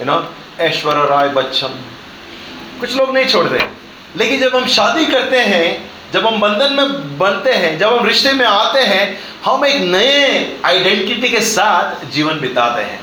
यू 0.00 0.06
नो 0.06 0.34
ऐश्वर्य 0.60 1.06
राय 1.10 1.28
बच्चन। 1.28 1.68
कुछ 2.80 2.96
लोग 2.96 3.14
नहीं 3.14 3.26
छोड़ते। 3.26 3.68
लेकिन 4.16 4.40
जब 4.40 4.56
हम 4.56 4.66
शादी 4.66 5.06
करते 5.06 5.38
हैं, 5.38 5.90
जब 6.12 6.26
हम 6.26 6.40
बंधन 6.40 6.72
में 6.72 7.18
बनते 7.18 7.52
हैं, 7.52 7.78
जब 7.78 7.98
हम 7.98 8.06
रिश्ते 8.06 8.32
में 8.32 8.46
आते 8.46 8.80
हैं, 8.80 9.20
हम 9.44 9.64
एक 9.64 9.76
नए 9.76 10.52
आइडेंटिटी 10.64 11.28
के 11.28 11.40
साथ 11.40 12.06
जीवन 12.06 12.40
बिताते 12.40 12.82
हैं। 12.82 13.00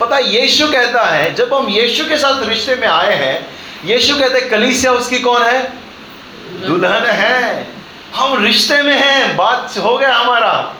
पता 0.00 0.18
यीशु 0.18 0.66
कहता 0.66 1.04
है, 1.04 1.34
जब 1.34 1.54
हम 1.54 1.68
यीशु 1.68 2.04
के 2.04 2.16
साथ 2.16 2.48
रिश्ते 2.48 2.74
में 2.74 2.88
आए 2.88 3.14
हैं, 3.14 3.46
यीशु 3.84 4.16
कहते 4.16 4.38
हैं, 4.38 4.48
कलीसिया 4.48 4.92
उसकी 4.92 5.18
कौन 5.18 5.42
है? 5.42 5.72
दुल्हन 6.66 7.06
है। 7.06 7.66
हम 8.14 8.44
रिश्ते 8.44 8.82
में 8.82 8.96
हैं, 8.96 9.36
बात 9.36 9.74
हो 9.78 9.98
गया 9.98 10.14
हमारा। 10.14 10.74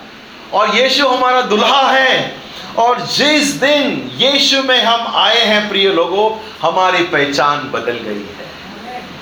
और 0.55 0.77
यीशु 0.77 1.09
हमारा 1.09 1.41
दुल्हा 1.41 1.91
है। 1.91 2.37
और 2.79 3.01
जिस 3.01 3.53
दिन 3.53 4.11
यीशु 4.17 4.63
में 4.63 4.83
हम 4.83 5.13
आए 5.17 5.45
हैं, 5.45 5.69
प्रिय 5.69 5.89
लोगों, 5.89 6.31
हमारी 6.63 7.05
पहचान 7.05 7.59
बदल 7.59 7.93
गई 7.93 8.27
है। 8.29 8.45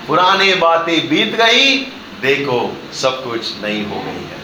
पुरानी 0.09 0.55
बातें 0.55 1.09
बीत 1.09 1.35
गई, 1.35 1.77
देखो, 2.21 2.77
सब 2.95 3.25
कुछ 3.25 3.47
नई 3.63 3.85
हो 3.85 4.01
गई 4.01 4.25
है। 4.25 4.43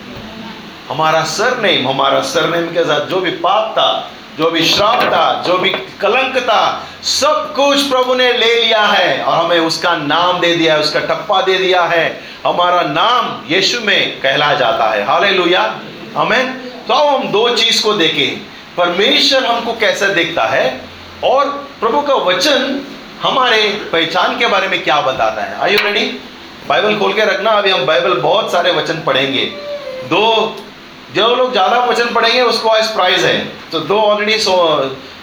हमारा 0.90 1.22
सरनेम 1.22 1.88
हमारा 1.88 2.20
सरनेम 2.20 2.66
के 2.66 2.84
साथ 2.84 3.00
जो 3.00 3.20
भी 3.20 3.30
पाप 3.30 3.72
था, 3.72 4.10
जो 4.38 4.50
भी 4.50 4.62
श्राप 4.62 5.02
था, 5.02 5.42
जो 5.46 5.58
भी 5.58 5.70
कलंक 5.70 6.36
था, 6.36 6.88
सब 7.02 7.52
कुछ 7.56 7.82
प्रभु 7.82 8.14
ने 8.14 8.32
ले 8.32 8.64
लिया 8.64 8.82
है 8.82 9.24
और 9.24 9.44
हमें 9.44 9.58
उसका 9.58 9.96
नाम 9.96 10.40
दे 10.40 10.56
दिया 10.56 10.74
है, 10.74 10.80
उसका 10.80 11.00
टप्पा 11.00 11.42
दे 11.42 11.58
दिया 11.58 11.82
है। 11.82 12.24
हमारा 12.46 12.82
नाम 12.82 13.52
यीशु 13.54 13.80
में 13.80 14.20
कहला 14.20 14.54
जाता 14.54 14.84
है। 14.84 15.04
हाले 15.04 15.56
हमें 16.16 16.67
तो 16.88 16.94
हम 16.96 17.28
दो 17.30 17.48
चीज़ 17.56 17.82
को 17.82 17.92
देखें। 17.94 18.36
परमेश्वर 18.76 19.44
हमको 19.44 19.72
कैसा 19.80 20.06
देखता 20.14 20.44
है 20.46 20.64
और 21.24 21.46
प्रभु 21.80 22.00
का 22.02 22.14
वचन 22.24 22.80
हमारे 23.22 23.62
पहचान 23.92 24.38
के 24.38 24.46
बारे 24.46 24.68
में 24.68 24.82
क्या 24.84 25.00
बताता 25.00 25.42
है। 25.42 25.72
यू 25.72 25.78
रेडी 25.78 26.04
बाइबल 26.68 26.98
खोल 26.98 27.12
के 27.12 27.24
रखना। 27.24 27.50
अभी 27.52 27.70
हम 27.70 27.84
बाइबल 27.86 28.14
बहुत 28.20 28.52
सारे 28.52 28.72
वचन 28.72 29.02
पढ़ेंगे। 29.06 29.44
दो, 30.06 30.56
जो 31.14 31.34
लोग 31.34 31.52
ज़्यादा 31.52 31.78
वचन 31.84 32.12
पढ़ेंगे, 32.14 32.40
उसको 32.42 32.68
आज 32.68 32.86
प्राइज 32.94 33.24
है। 33.24 33.38
तो 33.72 33.80
दो 33.82 33.98
already 34.00 34.38
so 34.38 34.54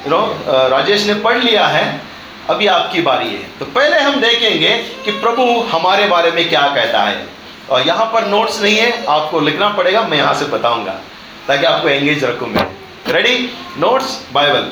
you 0.06 0.10
know 0.10 0.22
Rajesh 0.70 1.06
ने 1.08 1.14
पढ़ 1.22 1.38
लिया 1.38 1.66
है। 1.68 2.02
अभी 2.50 2.68
आपकी 2.68 3.02
बारी 3.02 3.28
है। 3.28 3.44
तो 3.60 3.66
पहले 3.68 4.00
हम 4.00 4.20
देखेंगे 4.22 4.78
कि 5.06 5.12
प्रभु 5.22 5.44
हमारे 5.72 6.06
बारे 6.08 6.32
में 6.32 6.48
क्या 6.50 6.68
कहता 6.76 7.02
है। 7.02 7.26
और 7.70 7.88
यहाँ 7.88 8.06
पर 8.06 8.28
नोट्स 8.28 8.62
नहीं 8.62 8.76
है, 8.78 9.06
आपको 9.10 9.40
लिखना 9.40 9.70
पड़ेगा, 9.72 10.02
मैं 10.02 10.18
यहाँ 10.18 10.34
से 10.34 10.46
बताऊँगा। 10.48 11.00
ताकि 11.48 11.66
आपको 11.66 11.88
एंगेज 11.88 12.24
रखूँ 12.24 12.48
मैं। 12.48 12.68
रेडी 13.08 13.54
नोट्स 13.78 14.28
बाइबल 14.34 14.72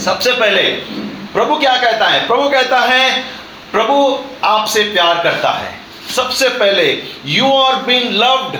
सबसे 0.00 0.32
पहले, 0.32 0.62
प्रभु 1.32 1.56
क्या 1.56 1.76
कहता 1.76 2.08
है? 2.08 2.26
प्रभु 2.26 2.48
कहता 2.48 2.80
है, 2.80 3.24
प्रभु 3.72 4.24
आपसे 4.44 4.82
प्यार 4.82 5.22
करता 5.22 5.50
है। 5.50 5.74
सबसे 6.16 6.48
पहले 6.48 7.02
यू 7.26 7.52
आर 7.52 7.76
बीन 7.76 8.12
लव्ड 8.12 8.56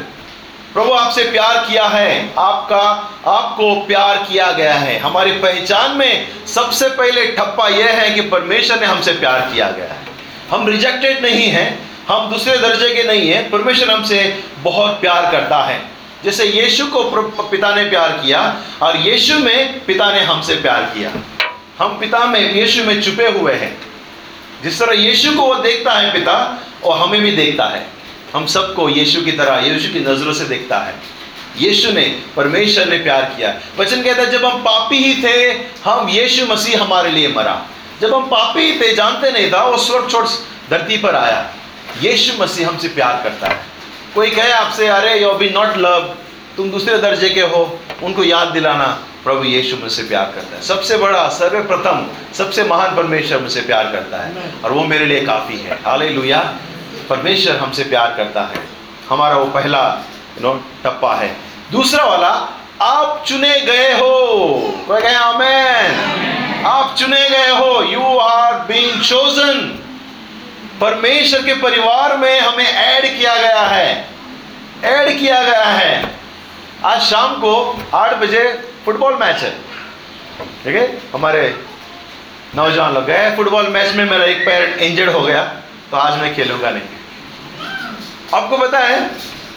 प्रभु 0.74 0.92
आपसे 0.92 1.22
प्यार 1.22 1.66
किया 1.68 1.84
है। 1.84 2.32
आपका, 2.38 2.80
आपको 3.26 3.74
प्यार 3.86 4.16
किया 4.16 4.52
गया 4.52 4.74
है। 4.74 4.98
हमारी 4.98 5.32
पहचान 5.32 5.90
में 5.90 6.28
सबसे 6.46 6.88
पहले 6.88 7.26
ठप्पा 7.26 7.68
यह 7.68 7.86
है 7.86 8.10
कि 8.10 8.20
परमेश्वर 8.20 8.80
ने 8.80 8.86
हमसे 8.86 9.12
प्यार 9.12 9.40
किया 9.40 9.70
गया 9.70 9.86
है। 9.86 9.98
हम 10.50 10.68
रिजेक्टेड 10.68 11.22
नहीं 11.22 11.46
हैं, 11.46 11.90
हम 12.08 12.30
दूसरे 12.30 12.58
दर्जे 12.58 12.94
के 12.94 13.02
नहीं 13.02 13.30
हैं, 13.30 13.50
परमेश्वर 13.50 13.90
हमसे 13.90 14.44
बहुत 14.58 15.00
प्यार 15.00 15.32
करता 15.32 15.62
है। 15.64 15.95
जैसे 16.24 16.44
यीशु 16.44 16.86
को 16.86 17.04
पिता 17.42 17.74
ने 17.74 17.84
प्यार 17.84 18.12
किया 18.12 18.62
और 18.82 18.96
यीशु 18.96 19.38
में 19.38 19.84
पिता 19.84 20.12
ने 20.12 20.20
हमसे 20.20 20.54
प्यार 20.54 20.82
किया। 20.82 21.12
हम 21.78 21.98
पिता 21.98 22.24
में, 22.24 22.54
यीशु 22.54 22.84
में 22.84 23.02
छुपे 23.02 23.28
हुए 23.28 23.52
हैं। 23.52 23.78
जिस 24.62 24.78
तरह 24.78 24.92
यीशु 24.92 25.32
को 25.32 25.42
वो 25.42 25.54
देखता 25.54 25.92
है 25.92 26.12
पिता 26.12 26.64
और 26.84 26.98
हमें 26.98 27.20
भी 27.20 27.30
देखता 27.30 27.64
है। 27.64 27.86
हम 28.34 28.46
सबको 28.46 28.88
यीशु 28.88 29.20
की 29.20 29.32
तरह, 29.32 29.66
यीशु 29.66 29.92
की 29.92 30.00
नज़रों 30.00 30.32
से 30.32 30.44
देखता 30.44 30.78
है। 30.78 30.94
यीशु 31.58 31.92
ने, 31.92 32.22
परमेश्वर 32.36 32.86
ने 32.86 32.98
प्यार 32.98 33.22
किया। 33.22 33.54
वचन 33.78 34.02
कहता 34.02 34.22
है, 34.22 34.30
जब 34.30 34.44
हम 34.44 34.60
पापी 34.60 34.96
ही 34.96 35.22
थे, 35.22 35.52
हम 35.84 36.08
यीशु 36.08 36.46
मसीह 36.46 36.82
हमारे 36.82 37.10
लिए 37.10 37.28
मरा। 37.28 37.66
जब 38.00 38.14
हम 38.14 38.22
पापी 38.22 38.60
ही 38.60 38.80
थे, 38.80 38.94
जानते 38.94 39.30
नहीं 39.30 39.52
था, 39.52 39.64
वो 39.64 39.76
स्वर्ग 39.76 40.10
छोड़ 40.10 40.26
धरती 40.70 40.96
पर 40.96 41.16
आया। 41.16 41.54
यीशु 42.02 42.42
मसीह 42.42 42.68
हमसे 42.68 42.88
प्यार 42.88 43.20
करता 43.22 43.48
है। 43.48 43.75
कोई 44.16 44.30
कहे 44.30 44.52
आपसे, 44.52 44.86
अरे 44.86 45.22
यू 45.22 45.32
बी 45.32 45.50
नॉट 45.50 45.76
लव 45.76 46.14
तुम 46.56 46.70
दूसरे 46.70 46.98
दर्जे 46.98 47.30
के 47.30 47.40
हो। 47.40 47.78
उनको 48.02 48.24
याद 48.24 48.48
दिलाना 48.48 48.98
प्रभु 49.24 49.44
यीशु 49.44 49.76
मुझसे 49.76 50.02
प्यार 50.02 50.32
करता 50.34 50.56
है। 50.56 50.62
सबसे 50.62 50.96
बड़ा, 50.96 51.28
सर्वप्रथम, 51.28 52.06
सबसे 52.34 52.64
महान 52.64 52.96
परमेश्वर 52.96 53.38
मुझसे 53.38 53.60
प्यार 53.60 53.84
करता 53.84 54.16
है 54.16 54.32
और 54.64 54.72
वो 54.72 54.84
मेरे 54.84 55.06
लिए 55.06 55.20
काफ़ी 55.24 55.58
है। 55.58 55.80
हाले 55.86 56.08
परमेश्वर 57.08 57.56
हमसे 57.56 57.84
प्यार 57.84 58.14
करता 58.16 58.40
है। 58.40 58.68
हमारा 59.08 59.36
वो 59.36 59.44
पहला 59.44 60.04
यू 60.40 60.48
नो 60.48 60.54
टप्पा 60.84 61.14
है। 61.14 61.36
दूसरा 61.72 62.04
वाला, 62.04 62.48
आप 62.82 63.24
चुने 63.26 63.60
गए 63.60 63.92
हो। 63.92 64.58
कहे, 64.92 65.14
आमेन। 65.14 65.92
आप 66.66 66.96
चुने 66.98 67.30
गए 67.30 67.50
हो। 67.50 67.82
यू 67.82 68.18
आर 68.18 68.54
बीइंग 68.54 69.00
चोजन 69.00 69.82
परमेश्वर 70.80 71.42
के 71.42 71.54
परिवार 71.54 72.16
में 72.16 72.40
हमें 72.40 72.64
ऐड 72.64 73.04
किया 73.18 73.34
गया 73.36 73.60
है। 73.60 74.08
ऐड 74.84 75.18
किया 75.18 75.42
गया 75.42 75.64
है। 75.64 76.10
आज 76.84 77.00
शाम 77.02 77.34
को 77.34 77.52
आठ 77.94 78.14
बजे 78.14 78.42
फुटबॉल 78.84 79.14
मैच 79.14 79.36
है। 79.36 79.50
ठीक 80.64 80.74
है? 80.74 80.86
हमारे 81.14 81.54
नौजवान 82.56 82.94
लोग 82.94 83.04
गए। 83.04 83.30
फुटबॉल 83.36 83.68
मैच 83.68 83.94
में 83.94 84.04
मेरा 84.04 84.24
एक 84.24 84.44
पैर 84.46 84.78
इंजर्ड 84.80 85.10
हो 85.10 85.20
गया 85.20 85.42
तो 85.90 85.96
आज 85.96 86.20
मैं 86.20 86.34
खेलूँगा 86.34 86.70
नहीं। 86.70 86.82
आपको 88.34 88.56
पता 88.58 88.78
है, 88.78 89.00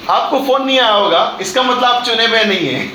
आपको 0.10 0.40
फ़ोन 0.40 0.66
नहीं 0.66 0.80
आया 0.80 0.92
होगा, 0.92 1.38
इसका 1.42 1.64
मतलब 1.64 1.84
आप 1.84 2.04
चुने 2.06 2.28
में 2.28 2.44
नहीं 2.46 2.68
है। 2.68 2.88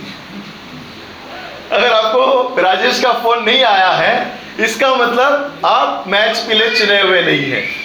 अगर 1.72 1.92
आपको 1.92 2.60
राजेश 2.62 3.00
का 3.00 3.12
फ़ोन 3.12 3.44
नहीं 3.44 3.62
आया 3.64 3.90
है, 3.92 4.40
इसका 4.60 4.94
मतलब 4.94 5.62
आप 5.66 6.04
मैच 6.08 6.44
के 6.48 6.54
लिए 6.54 6.74
चुने 6.76 7.00
हुए 7.00 7.22
नहीं 7.22 7.50
है। 7.50 7.83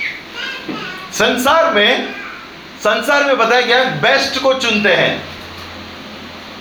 संसार 1.13 1.74
में 1.74 2.13
संसार 2.80 3.24
में 3.24 3.38
बताया 3.38 3.62
क्या 3.62 3.84
बेस्ट 4.01 4.42
को 4.42 4.54
चुनते 4.56 4.94
हैं। 4.94 5.22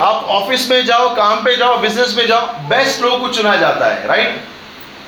आप 0.00 0.24
ऑफ़िस 0.30 0.68
में 0.70 0.84
जाओ, 0.86 1.08
काम 1.16 1.44
पे 1.44 1.56
जाओ 1.56 1.78
बिज़नेस 1.78 2.14
में 2.16 2.26
जाओ 2.26 2.46
बेस्ट 2.68 3.02
लोगों 3.02 3.18
को 3.18 3.28
चुना 3.34 3.56
जाता 3.56 3.86
है 3.86 4.06
राइट 4.08 4.40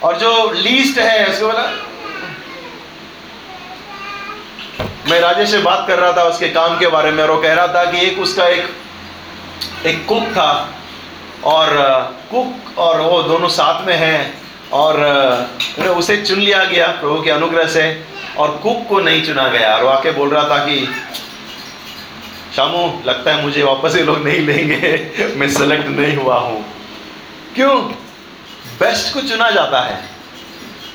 और 0.03 0.19
जो 0.19 0.51
लीस्ट 0.53 0.99
है, 0.99 1.27
उसको 1.27 1.47
बोला, 1.47 1.63
मैं 5.09 5.21
राजेश 5.21 5.51
से 5.51 5.59
बात 5.61 5.85
कर 5.89 5.99
रहा 5.99 6.13
था 6.13 6.23
उसके 6.25 6.49
काम 6.49 6.79
के 6.79 6.87
बारे 6.89 7.11
में, 7.11 7.23
और 7.23 7.31
वो 7.31 7.41
कह 7.43 7.55
रहा 7.55 7.67
था 7.69 7.85
कि 7.91 8.07
एक 8.07 8.19
उसका 8.19 8.47
एक 8.47 9.87
एक 9.87 10.05
कुक 10.07 10.27
था, 10.33 10.69
और 11.45 11.69
कुक 12.31 12.79
और 12.79 13.01
वो 13.01 13.23
दोनों 13.23 13.49
साथ 13.51 13.87
में 13.87 13.95
हैं, 13.97 14.35
और 14.73 15.01
उसे 15.97 16.17
चुन 16.19 16.39
लिया 16.39 16.65
गया 16.65 16.87
प्रभु 16.91 17.21
के 17.23 17.31
अनुग्रह 17.31 17.67
से। 17.69 17.83
और 18.41 18.61
कुक 18.63 18.87
को 18.89 19.01
नहीं 19.01 19.27
चुना 19.27 19.49
गया। 19.49 19.77
और 19.77 19.83
वो 19.83 19.89
आके 19.89 20.11
बोल 20.11 20.29
रहा 20.29 20.45
था 20.45 20.65
कि, 20.65 20.95
शामू, 22.57 23.03
लगता 23.07 23.31
है 23.31 23.43
मुझे 23.43 23.63
वापस 23.63 23.97
ये 23.97 24.03
लोग 24.03 24.25
नहीं 24.25 24.41
लेंगे। 24.41 25.13
मैं 25.37 25.51
सेलेक्ट 25.51 25.87
नहीं 25.87 26.17
हुआ 26.17 26.39
हूँ। 26.39 26.65
क्यों? 27.55 27.83
बेस्ट 28.81 29.15
को 29.15 29.21
चुना 29.21 29.51
जाता 29.51 29.81
है। 29.81 30.09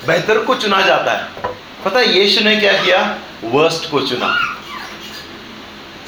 बेहतर 0.08 0.38
को 0.38 0.56
चुना 0.56 0.82
जाता 0.82 1.12
है। 1.12 1.52
पता 1.86 2.00
है 2.00 2.20
यीशु 2.20 2.42
ने 2.42 2.56
क्या 2.56 2.74
किया? 2.74 3.18
वर्स्ट 3.44 3.92
को 3.92 4.02
चुना। 4.02 4.58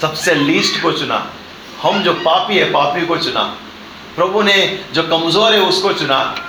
सबसे 0.02 0.36
लीस्ट 0.36 0.82
को 0.82 0.92
चुना। 0.92 1.34
हम 1.82 2.04
जो 2.04 2.14
पापी 2.14 2.58
है, 2.58 2.72
पापी 2.72 3.06
को 3.06 3.18
चुना। 3.18 3.58
प्रभु 4.16 4.42
ने 4.42 4.84
जो 4.94 5.04
कमज़ोर 5.04 5.54
है, 5.54 5.60
उसको 5.60 5.94
चुना। 5.94 6.47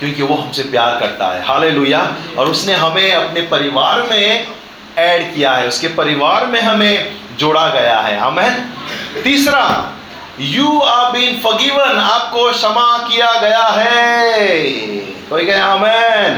क्योंकि 0.00 0.22
वो 0.22 0.34
हमसे 0.34 0.62
प्यार 0.62 1.00
करता 1.00 1.26
है। 1.26 1.46
हालेलुया। 1.46 2.14
और 2.38 2.46
उसने 2.46 2.74
हमें 2.74 3.12
अपने 3.12 3.40
परिवार 3.40 4.02
में 4.02 4.46
ऐड 4.98 5.34
किया 5.34 5.52
है। 5.52 5.68
उसके 5.68 5.88
परिवार 5.88 6.46
में 6.46 6.60
हमें 6.60 7.16
जोड़ा 7.38 7.68
गया 7.68 8.00
है। 8.00 8.18
हमें 8.18 8.64
तीसरा 9.24 9.92
यू 10.40 10.80
आर 10.80 11.12
बीन 11.12 11.40
फॉरगिवन 11.40 11.98
आपको 11.98 12.52
क्षमा 12.52 13.08
किया 13.08 13.40
गया 13.40 13.66
है। 13.76 14.64
कोई 15.30 15.46
कहे, 15.46 15.60
आमेन। 15.60 16.32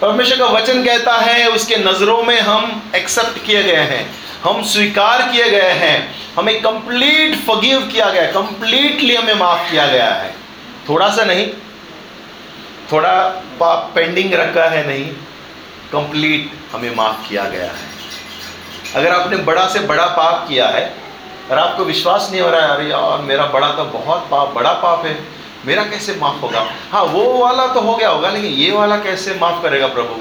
परमेश्वर 0.00 0.38
का 0.38 0.46
वचन 0.46 0.84
कहता 0.84 1.12
है, 1.12 1.48
उसके 1.48 1.76
नज़रों 1.76 2.22
में 2.22 2.40
हम 2.40 2.82
एक्सेप्ट 2.96 3.46
किए 3.46 3.62
गए 3.62 3.76
हैं। 3.76 4.14
हम 4.44 4.62
स्वीकार 4.62 5.22
किए 5.22 5.50
गए 5.50 5.70
हैं। 5.70 6.14
हमें 6.38 6.62
कंप्लीट 6.62 7.34
फगीव 7.34 7.80
किया 7.80 8.10
गया 8.10 8.22
कंप्लीटली 8.22 9.14
हमें 9.14 9.34
माफ़ 9.34 9.70
किया 9.70 9.86
गया 9.86 10.08
है। 10.08 10.34
थोड़ा 10.88 11.08
सा 11.08 11.24
नहीं 11.24 11.46
थोड़ा 12.92 13.28
पाप 13.60 13.92
पेंडिंग 13.94 14.34
रखा 14.34 14.64
है 14.64 14.86
नहीं 14.86 15.04
कंप्लीट 15.92 16.50
हमें 16.72 16.94
माफ़ 16.96 17.28
किया 17.28 17.44
गया 17.44 17.64
है। 17.64 17.88
अगर 18.96 19.12
आपने 19.12 19.36
बड़ा 19.36 19.68
से 19.68 19.80
बड़ा 19.80 20.06
पाप 20.06 20.48
किया 20.48 20.68
है, 20.68 20.94
और 21.50 21.58
आपको 21.58 21.84
विश्वास 21.84 22.28
नहीं 22.32 22.40
हो 22.40 22.50
रहा 22.50 22.60
है, 22.60 22.68
अरे 22.68 22.90
यार, 22.90 23.18
मेरा 23.18 23.46
बड़ा 23.46 23.72
तो 23.72 23.84
बहुत 23.84 24.28
पाप, 24.30 24.54
बड़ा 24.54 24.72
पाप 24.72 25.06
है, 25.06 25.18
मेरा 25.66 25.84
कैसे 25.84 26.14
माफ़ 26.14 26.36
होगा? 26.36 26.66
हाँ 26.92 27.02
वो 27.02 27.38
वाला 27.38 27.66
तो 27.66 27.80
हो 27.80 27.96
गया 27.96 28.08
होगा, 28.08 28.30
लेकिन 28.30 28.50
ये 28.50 28.70
वाला 28.72 28.96
कैसे 28.96 29.34
माफ़ 29.34 29.62
करेगा 29.62 29.86
प्रभु? 29.86 30.20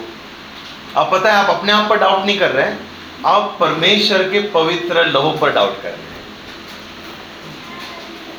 आप 1.00 1.12
पता 1.12 1.34
है, 1.34 1.44
आप 1.44 1.50
अपने 1.50 1.72
आप 1.72 1.90
पर 1.90 1.98
डाउट 1.98 2.26
नहीं 2.26 2.40
कर 2.40 2.52
रहे 2.52 2.66
हैं, 2.66 2.80
आप 3.26 3.58
परमेश्वर 3.60 4.24
के 4.24 4.40
पवित्र 4.40 5.06
लहू 5.06 5.32
पर 5.32 5.52
डाउट 5.52 5.82
कर 5.82 5.90
रहे 5.90 5.98
हैं। 5.98 6.08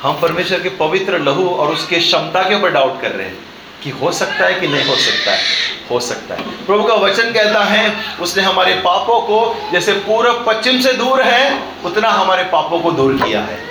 हम 0.03 0.21
परमेश्वर 0.21 0.61
के 0.61 0.69
पवित्र 0.69 1.19
लहू 1.19 1.49
और 1.49 1.73
उसके 1.73 1.99
क्षमता 1.99 2.43
के 2.43 2.55
ऊपर 2.55 2.71
डाउट 2.71 3.01
कर 3.01 3.11
रहे 3.11 3.27
हैं। 3.27 3.50
कि 3.83 3.91
हो 3.91 4.13
सकता 4.13 4.47
है 4.47 4.55
कि 4.55 4.69
नहीं 4.69 4.85
हो 4.85 4.97
सकता 4.97 5.33
है? 5.33 5.43
हो 5.91 6.01
सकता 6.01 6.35
है। 6.35 6.43
प्रभु 6.43 6.85
का 6.85 6.95
वचन 6.95 7.33
कहता 7.33 7.65
है, 7.65 7.97
उसने 8.21 8.43
हमारे 8.43 8.75
पापों 8.75 9.21
को, 9.21 9.69
जैसे 9.73 9.93
पूर्व 9.93 10.45
पश्चिम 10.47 10.81
से 10.81 10.93
दूर 10.93 11.23
है, 11.23 11.63
उतना 11.85 12.09
हमारे 12.09 12.45
पापों 12.45 12.81
को 12.81 12.91
दूर 12.91 13.13
किया 13.13 13.41
है। 13.41 13.71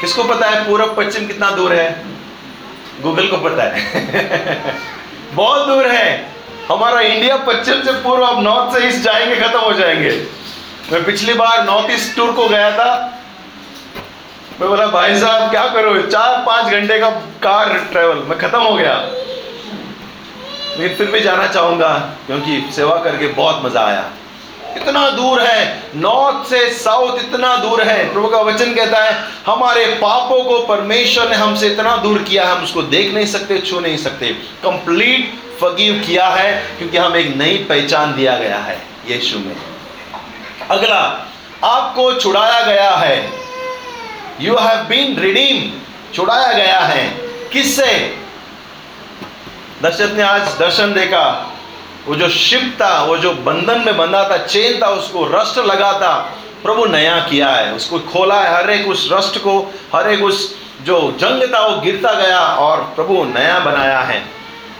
किसको 0.00 0.24
पता 0.24 0.46
है 0.46 0.68
पूर्व 0.68 0.86
पश्चिम 0.86 1.26
कितना 1.26 1.50
दूर 1.50 1.72
है? 1.72 2.02
गूगल 3.02 3.26
को 3.26 3.36
पता 3.36 3.62
है। 3.62 3.84
बहुत 5.32 5.68
दूर 5.68 5.86
है। 5.86 6.32
हमारा 6.70 7.00
इंडिया 7.00 7.36
पश्चिम 7.36 7.82
से 7.82 7.92
पूर्व, 7.92 8.22
अब 8.22 8.42
नॉर्थ 8.42 8.78
से 8.78 8.88
ईस्ट 8.88 8.98
जाएँगे, 8.98 9.36
खत्म 9.36 9.58
हो 9.58 9.72
जाएँगे। 9.72 10.26
मैं 10.92 11.04
पिछली 11.04 11.34
बार 11.34 11.64
नॉर्थ 11.64 11.90
ईस्ट 11.90 12.16
टूर 12.16 12.32
को 12.32 12.48
गया 12.48 12.70
था 12.70 13.19
मैं 14.60 14.68
बोला, 14.68 14.86
भाई 14.86 15.20
साहब, 15.20 15.50
क्या 15.50 15.66
करो? 15.66 16.02
चार 16.02 16.44
पाँच 16.46 16.72
घंटे 16.72 16.98
का 16.98 17.10
कार 17.42 17.88
ट्रेवल 17.92 18.16
मैं 18.16 18.38
खत्म 18.38 18.58
हो 18.58 18.74
गया। 18.74 18.94
लेकिन 20.78 20.96
फिर 20.96 21.06
भी 21.06 21.20
जाना 21.20 21.46
चाहूँगा, 21.46 21.88
क्योंकि 22.26 22.72
सेवा 22.76 22.96
करके 22.96 23.26
बहुत 23.26 23.64
मज़ा 23.64 23.86
आया। 23.86 24.04
इतना 24.76 25.10
दूर 25.10 25.40
है 25.42 25.82
नॉर्थ 25.96 26.50
से 26.50 26.70
साउथ 26.70 27.18
इतना 27.18 27.56
दूर 27.56 27.82
है। 27.82 28.12
प्रभु 28.12 28.28
का 28.28 28.40
वचन 28.40 28.74
कहता 28.74 29.02
है, 29.04 29.24
हमारे 29.46 29.86
पापों 29.86 30.44
को 30.44 30.58
परमेश्वर 30.66 31.28
ने 31.28 31.36
हमसे 31.36 31.66
इतना 31.66 31.96
दूर 31.96 32.22
किया 32.22 32.44
है, 32.44 32.56
हम 32.56 32.64
उसको 32.64 32.82
देख 32.82 33.14
नहीं 33.14 33.26
सकते, 33.26 33.58
छू 33.58 33.80
नहीं 33.80 33.96
सकते। 33.96 34.28
कंप्लीट 34.62 35.34
फगीव 35.60 36.04
किया 36.06 36.26
है, 36.26 36.52
क्योंकि 36.78 36.96
हम 36.98 37.16
एक 37.16 37.36
नई 37.36 37.56
पहचान 37.68 38.16
दिया 38.16 38.36
गया 38.36 38.58
है, 38.58 38.82
यीशु 39.08 39.38
में। 39.38 39.56
अगला, 40.70 41.26
आपको 41.64 42.12
छुड़ाया 42.12 42.60
गया 42.62 42.90
है। 42.90 43.49
यू 44.40 44.56
हैव 44.56 44.78
बीन 44.78 45.20
रिडीम 45.20 45.80
छुड़ाया 46.14 46.52
गया 46.52 46.78
है। 46.78 47.08
किससे? 47.52 48.18
दशरथ 49.82 50.16
ने 50.16 50.22
आज 50.22 50.40
दर्शन 50.40 50.92
देखा। 50.92 51.56
वो 52.06 52.14
जो 52.14 52.28
शिप 52.28 52.78
था, 52.80 53.02
वो 53.02 53.18
जो 53.18 53.32
बंधन 53.32 53.80
में 53.86 53.96
बंधा 53.96 54.28
था, 54.30 54.36
चेन 54.36 54.82
था, 54.82 54.86
उसको 54.86 55.24
रस्ट 55.26 55.58
लगा 55.58 55.92
था। 55.92 56.38
प्रभु 56.62 56.84
नया 56.84 57.18
किया 57.18 57.48
है। 57.48 57.74
उसको 57.74 57.98
खोला 57.98 58.40
है 58.40 58.54
हर 58.54 58.70
एक 58.70 58.88
उस 58.88 59.08
रस्ट 59.12 59.38
को, 59.38 59.74
हर 59.94 60.10
एक 60.10 60.24
उस 60.24 60.58
जो 60.82 61.16
जंग 61.20 61.54
था, 61.54 61.66
वो 61.66 61.80
गिरता 61.80 62.12
गया 62.12 62.40
और 62.40 62.92
प्रभु 62.96 63.24
नया 63.24 63.58
बनाया 63.58 64.00
है। 64.00 64.26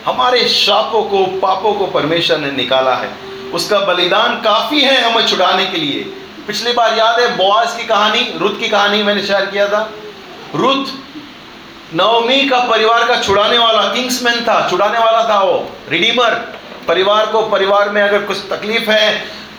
हमारे 0.06 0.48
शापों 0.48 1.02
को, 1.02 1.26
पापों 1.26 1.74
को 1.74 1.86
परमेश्वर 1.86 2.38
ने 2.38 2.50
निकाला 2.50 2.94
है। 2.94 3.10
उसका 3.54 3.78
बलिदान 3.78 4.40
काफ़ी 4.40 4.80
है 4.80 5.12
हमें 5.12 5.26
छुड़ाने 5.26 5.66
के 5.66 5.76
लिए। 5.76 6.12
पिछली 6.50 6.72
बार 6.72 6.96
याद 6.98 7.18
है 7.20 7.26
बोआज 7.36 7.74
की 7.76 7.84
कहानी, 7.86 8.20
रुत 8.38 8.58
की 8.60 8.68
कहानी 8.68 9.02
मैंने 9.02 9.22
शेयर 9.22 9.44
किया 9.46 9.66
था। 9.68 9.80
रुत 10.54 10.86
नवमी 11.94 12.38
का 12.48 12.58
परिवार 12.60 13.04
का 13.08 13.18
छुड़ाने 13.20 13.58
वाला 13.58 13.82
किंग्समैन 13.92 14.40
था, 14.44 14.68
छुड़ाने 14.70 14.98
वाला 14.98 15.22
था 15.28 15.38
वो, 15.40 15.68
रिडीमर। 15.88 16.34
परिवार 16.88 17.26
को, 17.26 17.42
परिवार 17.48 17.90
में 17.90 18.00
अगर 18.02 18.22
कुछ 18.22 18.38
तकलीफ़ 18.50 18.90
है, 18.90 19.12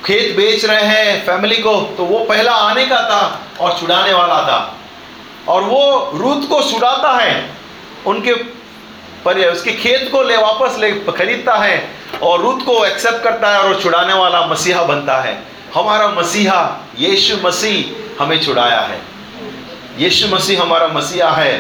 खेत 0.06 0.36
बेच 0.38 0.66
रहे 0.66 0.82
हैं 0.86 1.26
फैमिली 1.26 1.56
को 1.58 1.76
तो 1.98 2.06
वो 2.06 2.20
पहला 2.26 2.54
आने 2.54 2.86
का 2.86 3.00
था 3.10 3.22
और 3.62 3.78
छुड़ाने 3.80 4.14
वाला 4.14 4.42
था। 4.42 4.60
और 5.48 5.64
वो 5.64 6.12
रूत 6.16 6.48
को 6.50 6.62
छुड़ाता 6.72 7.12
है, 7.14 7.50
उनके 8.06 8.34
पर, 9.26 9.40
उसके 9.46 9.74
खेत 9.74 10.10
को 10.12 10.24
ले, 10.24 10.38
वापस 10.38 10.78
ले, 10.80 10.92
खरीदता 11.12 11.56
है 11.56 11.80
और 12.22 12.42
रूत 12.42 12.66
को 12.66 12.84
एक्सेप्ट 12.86 13.24
करता 13.24 13.52
है 13.52 13.60
और 13.60 13.74
वो 13.74 13.80
छुड़ाने 13.82 14.14
वाला 14.14 14.46
मसीहा 14.48 14.84
बनता 14.84 15.20
है। 15.22 15.40
हमारा 15.76 16.08
मसीहा 16.10 16.62
यीशु 17.00 17.36
मसीह 17.44 18.24
हमें 18.24 18.40
छुड़ाया 18.44 18.80
है। 18.80 19.00
यीशु 19.98 20.28
मसीह 20.28 20.62
हमारा 20.62 20.88
मसीहा 20.88 21.30
है। 21.32 21.54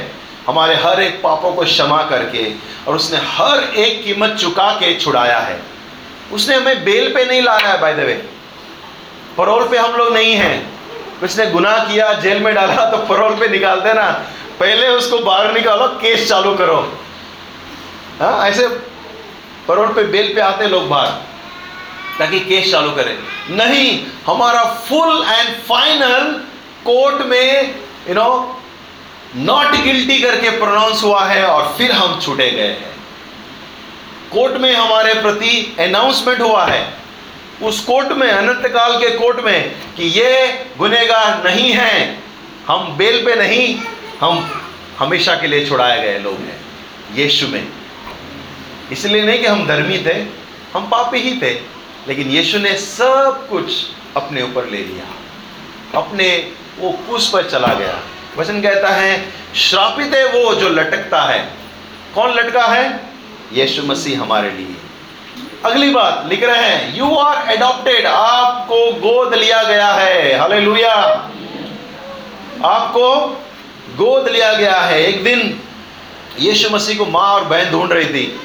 हमारे 0.47 0.75
हर 0.75 1.01
एक 1.01 1.21
पापों 1.23 1.53
को 1.53 1.63
क्षमा 1.63 2.01
करके 2.03 2.43
और 2.87 2.95
उसने 2.95 3.17
हर 3.27 3.63
एक 3.77 4.03
कीमत 4.03 4.35
चुका 4.39 4.69
के 4.71 4.93
छुड़ाया 4.99 5.39
है। 5.39 5.59
उसने 6.33 6.55
हमें 6.55 6.83
बेल 6.85 7.13
पे 7.13 7.25
नहीं 7.25 7.41
लाया 7.41 7.67
है 7.67 7.79
बाय 7.81 7.93
द 7.93 7.99
वे 7.99 8.13
परोल 9.37 9.67
पे 9.67 9.77
हम 9.77 9.95
लोग 9.95 10.13
नहीं 10.13 10.33
हैं। 10.35 10.55
उसने 11.23 11.45
गुनाह 11.47 11.77
किया, 11.85 12.13
जेल 12.13 12.39
में 12.43 12.53
डाला 12.55 12.85
तो 12.91 12.97
परोल 13.05 13.35
पे 13.35 13.47
निकालते 13.47 13.93
ना 13.93 14.09
पहले 14.59 14.87
उसको 14.89 15.17
बाहर 15.19 15.53
निकालो, 15.53 15.87
केस 15.87 16.27
चालू 16.29 16.53
करो। 16.55 16.77
हाँ 18.19 18.47
ऐसे 18.49 18.67
परोल 19.67 19.87
पे 19.87 20.03
बेल 20.03 20.33
पे 20.35 20.41
आते 20.41 20.67
लोग 20.67 20.87
बाहर। 20.89 21.11
ताकि 22.21 22.39
केस 22.41 22.71
चालू 22.71 22.91
करें। 22.91 23.17
नहीं, 23.51 23.87
हमारा 24.25 24.63
फुल 24.87 25.23
एंड 25.27 25.53
फाइनल 25.63 26.31
कोर्ट 26.85 27.25
में 27.27 27.75
यू 28.09 28.13
नो 28.13 28.29
नॉट 29.37 29.75
गिल्टी 29.83 30.19
करके 30.19 30.49
प्रोनाउंस 30.59 31.03
हुआ 31.03 31.23
है 31.25 31.43
और 31.45 31.73
फिर 31.77 31.91
हम 31.91 32.19
छूटे 32.21 32.49
गए 32.51 32.67
हैं। 32.67 32.91
कोर्ट 34.31 34.57
में 34.61 34.73
हमारे 34.75 35.13
प्रति 35.13 35.75
अनाउंसमेंट 35.79 36.41
हुआ 36.41 36.65
है। 36.65 36.81
उस 37.61 37.79
कोर्ट 37.85 38.11
में 38.17 38.27
अनंत 38.27 38.67
काल 38.67 38.97
के 38.99 39.09
कोर्ट 39.17 39.39
में 39.45 39.71
कि 39.97 40.03
ये 40.11 40.65
गुनेगार 40.77 41.43
नहीं 41.43 41.71
है। 41.71 42.19
हम 42.67 42.95
बेल 42.97 43.25
पे 43.25 43.35
नहीं, 43.35 43.75
हम 44.21 44.49
हमेशा 44.99 45.35
के 45.35 45.47
लिए 45.47 45.65
छुड़ाए 45.65 46.01
गए 46.01 46.17
लोग 46.19 46.39
हैं, 46.39 46.59
यीशु 47.15 47.47
में। 47.47 47.67
इसलिए 48.91 49.21
नहीं 49.21 49.39
कि 49.39 49.47
हम 49.47 49.65
धर्मी 49.67 49.97
थे, 49.97 50.13
हम 50.73 50.87
पापी 50.89 51.19
ही 51.19 51.35
थे। 51.41 51.53
लेकिन 52.07 52.27
यीशु 52.27 52.59
ने 52.59 52.75
सब 52.75 53.47
कुछ 53.49 53.73
अपने 54.17 54.41
ऊपर 54.41 54.65
ले 54.65 54.77
लिया। 54.77 55.05
अपने 55.99 56.51
वो 56.79 56.91
कुश 56.91 57.29
पर 57.29 57.49
चला 57.49 57.73
गया। 57.73 57.99
वचन 58.37 58.61
कहता 58.61 58.89
है, 58.89 59.33
श्रापित 59.55 60.13
है 60.13 60.25
वो 60.25 60.53
जो 60.55 60.69
लटकता 60.69 61.21
है। 61.21 61.49
कौन 62.15 62.33
लटका 62.33 62.65
है? 62.65 62.99
यीशु 63.53 63.83
मसीह 63.83 64.21
हमारे 64.21 64.51
लिए। 64.51 64.75
अगली 65.65 65.89
बात 65.89 66.25
लिख 66.29 66.43
रहे 66.43 66.61
हैं 66.61 66.97
यू 66.97 67.15
आर 67.15 67.49
एडॉप्टेड 67.49 68.05
आपको 68.05 68.91
गोद 68.91 69.33
लिया 69.33 69.63
गया 69.63 69.87
है। 69.87 70.37
हालेलुया 70.37 70.93
आपको 72.65 73.37
गोद 73.95 74.27
लिया 74.29 74.53
गया 74.53 74.79
है। 74.79 75.05
एक 75.05 75.23
दिन 75.23 75.61
यीशु 76.39 76.69
मसीह 76.69 76.97
को 76.97 77.05
माँ 77.05 77.27
और 77.27 77.43
बहन 77.43 77.71
ढूंढ 77.71 77.91
रही 77.91 78.05
थी। 78.05 78.41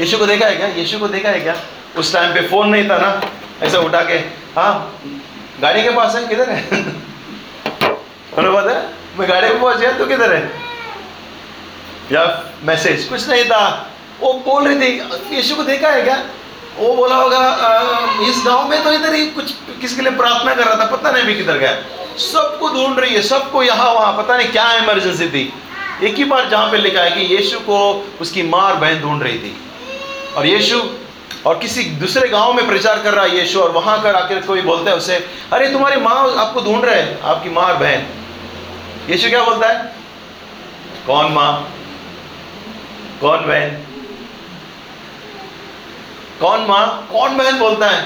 यीशु 0.00 0.18
को 0.18 0.26
देखा 0.26 0.46
है 0.46 0.56
क्या? 0.56 0.66
यीशु 0.66 0.98
को 0.98 1.08
देखा 1.08 1.30
है 1.30 1.40
क्या? 1.40 1.56
उस 1.96 2.12
टाइम 2.12 2.34
पे 2.34 2.40
फ़ोन 2.48 2.68
नहीं 2.68 2.90
था 2.90 2.98
ना? 2.98 3.20
ऐसा 3.62 3.78
उठा 3.78 4.02
के 4.02 4.14
हाँ 4.56 5.00
गाड़ी 5.60 5.82
के 5.82 5.90
पास 5.90 6.14
है, 6.14 6.28
किधर 6.28 6.50
है? 6.50 6.62
है 8.38 9.02
मैं 9.18 9.28
गाड़ी 9.28 9.48
पे 9.48 9.58
पहुँच 9.58 9.76
गया 9.76 9.92
तो 9.92 10.06
किधर 10.06 10.32
है? 10.32 10.52
या 12.12 12.44
मैसेज 12.64 13.04
कुछ 13.04 13.28
नहीं 13.28 13.44
था। 13.44 13.90
वो 14.20 14.32
बोल 14.32 14.68
रही 14.68 14.76
थी, 14.80 15.02
यीशु 15.36 15.54
को 15.54 15.62
देखा 15.62 15.88
है 15.88 16.02
क्या? 16.02 16.22
वो 16.78 16.94
बोला 16.94 17.16
होगा 17.16 17.38
इस 18.28 18.42
गाँव 18.46 18.68
में 18.68 18.84
तो 18.84 18.92
इधर 18.92 19.14
ही 19.14 19.26
कुछ 19.26 19.52
किसके 19.80 20.02
लिए 20.02 20.10
प्रार्थना 20.10 20.54
कर 20.54 20.64
रहा 20.64 20.76
था, 20.76 20.96
पता 20.96 21.10
नहीं 21.10 21.24
भी 21.24 21.34
किधर 21.34 21.58
गया। 21.58 21.72
सबको 22.18 22.68
ढूंढ 22.68 22.98
रही 22.98 23.14
है, 23.14 23.22
सबको 23.22 23.62
यहाँ, 23.62 23.92
वहाँ, 23.92 24.22
पता 24.22 24.36
नहीं 24.36 24.48
क्या 24.48 24.72
इमरजेंसी 24.72 25.28
थी। 25.28 25.52
एक 26.02 26.14
ही 26.14 26.24
बार 26.24 26.48
जहाँ 26.48 26.70
पे 26.70 26.76
लिखा 26.76 27.02
है 27.02 27.10
कि 27.10 27.36
यीशु 27.36 27.58
को 27.58 28.08
उसकी 28.20 28.42
मार 28.42 28.74
बहन 28.74 29.00
ढूंढ 29.00 29.22
रही 29.22 29.38
थी। 29.38 29.56
और 30.36 30.46
यीशु 30.46 30.82
और 31.46 31.58
किसी 31.58 31.84
दूसरे 31.84 32.28
गाँव 32.28 32.52
में 32.52 32.66
प्रचार 32.66 33.02
कर 33.02 33.14
रहा 33.14 33.24
है 33.24 33.38
यीशु, 33.38 33.60
और 33.60 33.70
वहाँ 33.70 34.02
कर 34.02 34.14
आकर 34.14 34.46
कोई 34.46 34.62
बोलता 34.62 34.90
है 34.90 34.96
उसे, 34.96 35.30
अरे, 35.52 35.72
तुम्हारी 35.72 36.00
माँ 36.00 36.36
आपको 36.36 36.60
ढूंढ 36.60 36.84
रहे 36.84 37.02
हैं, 37.02 37.20
आपकी 37.20 37.50
माँ 37.50 37.64
और 37.64 37.76
बहन। 37.76 38.06
यीशु 39.10 39.28
क्या 39.28 39.44
बोलता 39.44 39.68
है? 39.68 39.92
कौन 41.06 41.32
माँ? 41.32 41.74
कौन 43.20 43.38
बहन? 43.38 43.70
कौन 46.40 46.66
माँ? 46.66 47.08
कौन 47.12 47.36
बहन 47.36 47.58
बोलता 47.58 47.88
है? 47.88 48.02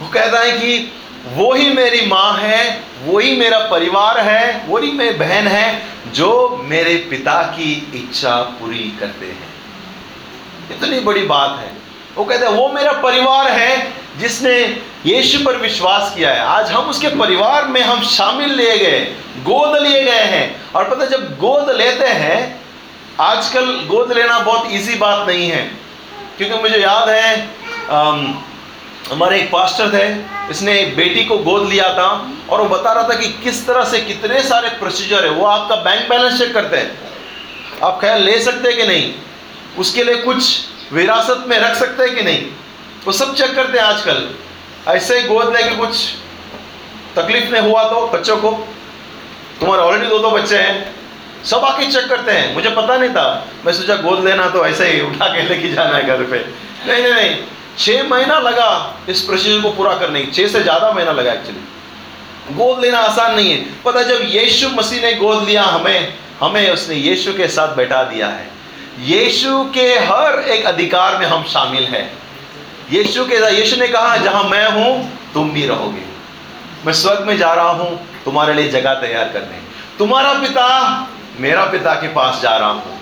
वो 0.00 0.08
कहता 0.08 0.40
है 0.40 0.52
कि 0.52 0.92
वो 1.24 1.54
ही 1.54 1.70
मेरी 1.70 2.06
माँ 2.06 2.36
है, 2.38 2.82
वो 3.02 3.18
ही 3.18 3.36
मेरा 3.36 3.58
परिवार 3.58 4.20
है, 4.20 4.64
वो 4.66 4.78
ही 4.78 4.92
मेरी 4.92 5.14
बहन 5.14 5.46
है, 5.46 5.86
जो 6.06 6.60
मेरे 6.64 7.06
पिता 7.10 7.42
की 7.42 7.92
इच्छा 7.94 8.42
पूरी 8.42 8.96
करते 9.00 9.26
हैं। 9.26 9.53
इतनी 10.70 11.00
बड़ी 11.00 11.22
बात 11.22 11.58
है। 11.60 11.70
वो 12.16 12.24
कहते 12.24 12.46
हैं, 12.46 12.52
वो 12.52 12.68
मेरा 12.68 12.92
परिवार 12.92 13.50
है 13.50 13.92
जिसने 14.18 14.54
यीशु 15.06 15.38
पर 15.44 15.56
विश्वास 15.56 16.12
किया 16.14 16.30
है। 16.30 16.40
आज 16.40 16.70
हम 16.70 16.88
उसके 16.90 17.08
परिवार 17.16 17.66
में 17.68 17.80
हम 17.82 18.02
शामिल 18.06 18.54
लिए 18.54 18.76
गए, 18.78 19.00
गोद 19.42 19.76
लिए 19.82 20.02
गए 20.04 20.24
हैं। 20.24 20.72
और 20.72 20.88
पता 20.90 21.06
जब 21.06 21.36
गोद 21.38 21.70
लेते 21.70 22.06
हैं, 22.06 22.60
आजकल 23.20 23.66
गोद 23.86 24.12
लेना 24.12 24.38
बहुत 24.40 24.70
इजी 24.70 24.94
बात 24.94 25.26
नहीं 25.28 25.48
है। 25.50 25.62
क्योंकि 26.38 26.56
मुझे 26.56 26.78
याद 26.78 27.08
है 27.08 27.48
हमारे 29.10 29.38
एक 29.38 29.50
पास्टर 29.50 29.90
थे, 29.90 30.06
इसने 30.50 30.78
एक 30.80 30.96
बेटी 30.96 31.24
को 31.24 31.38
गोद 31.40 31.68
लिया 31.68 31.88
था 31.94 32.08
और 32.50 32.60
वो 32.60 32.68
बता 32.68 32.92
रहा 32.92 33.08
था 33.08 33.14
कि 33.14 33.28
किस 33.44 33.66
तरह 33.66 33.84
से 33.84 34.00
कितने 34.00 34.42
सारे 34.42 34.68
प्रोसीजर 34.78 35.24
है। 35.24 35.30
वो 35.30 35.46
आपका 35.46 35.76
बैंक 35.78 36.08
बैलेंस 36.08 36.38
चेक 36.38 36.54
करते 36.54 36.76
हैं। 36.76 36.98
आप 37.82 38.00
ख्याल 38.00 38.22
ले 38.22 38.38
सकते 38.40 38.68
हैं 38.68 38.76
कि 38.76 38.86
नहीं? 38.86 39.12
उसके 39.78 40.04
लिए 40.04 40.16
कुछ 40.16 40.92
विरासत 40.92 41.44
में 41.48 41.58
रख 41.58 41.74
सकते 41.76 42.02
हैं 42.02 42.14
कि 42.16 42.22
नहीं? 42.22 42.42
वो 43.06 43.12
सब 43.12 43.34
चेक 43.34 43.54
करते 43.56 43.78
हैं 43.78 43.84
आजकल। 43.84 44.28
ऐसे 44.88 45.18
ही 45.18 45.28
गोद 45.28 45.54
लेके 45.56 45.74
कुछ 45.76 45.96
तकलीफ़ 47.16 47.50
नहीं 47.52 47.62
हुआ 47.62 47.82
तो 47.84 48.06
बच्चों 48.08 48.36
को। 48.36 48.50
तुम्हारे 49.60 49.82
ऑलरेडी 49.82 50.06
दो 50.06 50.18
दो 50.18 50.30
बच्चे 50.30 50.58
हैं। 50.58 50.94
सब 51.44 51.64
आके 51.64 51.90
चेक 51.92 52.06
करते 52.08 52.32
हैं। 52.32 52.54
मुझे 52.54 52.70
पता 52.70 52.96
नहीं 52.96 53.10
था। 53.10 53.26
मैं 53.66 53.72
सोचा 53.72 53.96
गोद 54.02 54.24
लेना 54.24 54.48
तो 54.48 54.64
ऐसे 54.66 54.86
ही 54.88 55.00
उठा 55.00 55.28
के 55.28 55.42
लेके 55.48 55.72
जाना 55.74 55.96
है 55.96 56.06
घर 56.06 56.24
पे। 56.24 56.38
नहीं 56.86 57.02
नहीं 57.02 57.12
नहीं। 57.12 57.36
छः 57.78 58.08
महीना 58.08 58.38
लगा 58.38 58.70
इस 59.08 59.20
प्रोसीजर 59.22 59.60
को 59.60 59.70
पूरा 59.72 59.94
करने 59.98 60.22
की। 60.22 60.32
छः 60.32 60.48
से 60.48 60.62
ज़्यादा 60.62 60.92
महीना 60.92 61.12
लगा 61.12 61.32
एक्चुअली 61.32 62.54
गोद 62.54 62.80
लेना 62.80 62.98
आसान 63.00 63.34
नहीं 63.34 63.52
है। 63.52 63.58
पता 63.84 64.02
जब 64.02 64.20
यीशु 64.24 64.68
मसीह 64.70 65.02
ने 65.02 65.12
गोद 65.14 65.44
लिया 65.44 65.62
हमें 65.62 66.12
हमें 66.40 66.70
उसने 66.70 66.94
यीशु 66.96 67.32
के 67.32 67.48
साथ 67.48 67.74
बैठा 67.76 68.02
दिया 68.04 68.26
है। 68.28 68.48
यीशु 69.00 69.70
के 69.74 69.98
हर 69.98 70.38
एक 70.38 70.64
अधिकार 70.64 71.18
में 71.18 71.26
हम 71.26 71.42
शामिल 71.42 71.84
हैं। 71.84 72.18
यीशु 72.92 73.24
के, 73.24 73.56
यीशु 73.56 73.76
ने 73.76 73.88
कहा, 73.88 74.16
जहाँ 74.16 74.44
मैं 74.44 74.72
हूँ, 74.72 75.18
तुम 75.34 75.50
भी 75.50 75.66
रहोगे। 75.66 76.02
मैं 76.86 76.92
स्वर्ग 76.92 77.26
में 77.26 77.38
जा 77.38 77.52
रहा 77.52 77.70
हूँ, 77.70 78.08
तुम्हारे 78.24 78.54
लिए 78.54 78.68
जगह 78.68 78.94
तैयार 78.94 79.24
करने। 79.24 79.58
तुम्हारा 79.98 80.32
पिता 80.32 81.08
मेरा 81.40 81.64
पिता 81.64 81.94
के 81.94 82.08
पास 82.08 82.40
जा 82.42 82.56
रहा 82.56 82.68
हूँ। 82.68 83.00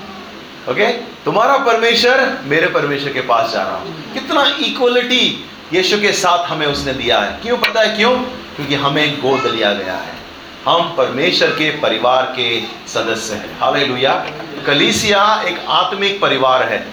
ओके? 0.70 0.86
तुम्हारा 1.24 1.56
परमेश्वर 1.56 2.38
मेरे 2.44 2.66
परमेश्वर 2.66 3.12
के 3.12 3.20
पास 3.20 3.52
जा 3.52 3.62
रहा 3.62 3.76
हूँ। 3.76 4.12
कितना 4.14 4.46
इक्वलिटी 4.60 5.50
यीशु 5.72 6.00
के 6.00 6.12
साथ 6.12 6.46
हमें 6.46 6.66
उसने 6.66 6.92
दिया 6.92 7.20
है। 7.20 7.40
क्यों 7.42 7.58
पता 7.58 7.80
है? 7.80 7.96
क्यों? 7.96 8.18
क्योंकि 8.56 8.74
हमें 8.74 9.20
गोद 9.20 9.46
लिया 9.46 9.74
गया 9.74 9.94
है। 9.94 10.21
हम 10.66 10.94
परमेश्वर 10.96 11.48
के 11.48 11.70
परिवार 11.70 12.22
के 12.22 12.60
सदस्य 12.88 13.34
हैं। 13.34 13.60
हाल 13.60 13.72
हालेलुया। 13.72 14.26
कलीसिया 14.66 15.42
एक 15.46 15.64
आत्मिक 15.68 16.20
परिवार 16.20 16.62
है। 16.62 16.86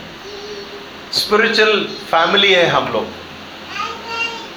स्पिरिचुअल 1.13 1.83
फैमिली 1.83 2.53
है 2.53 2.67
हम 2.67 2.93
लोग। 2.93 3.05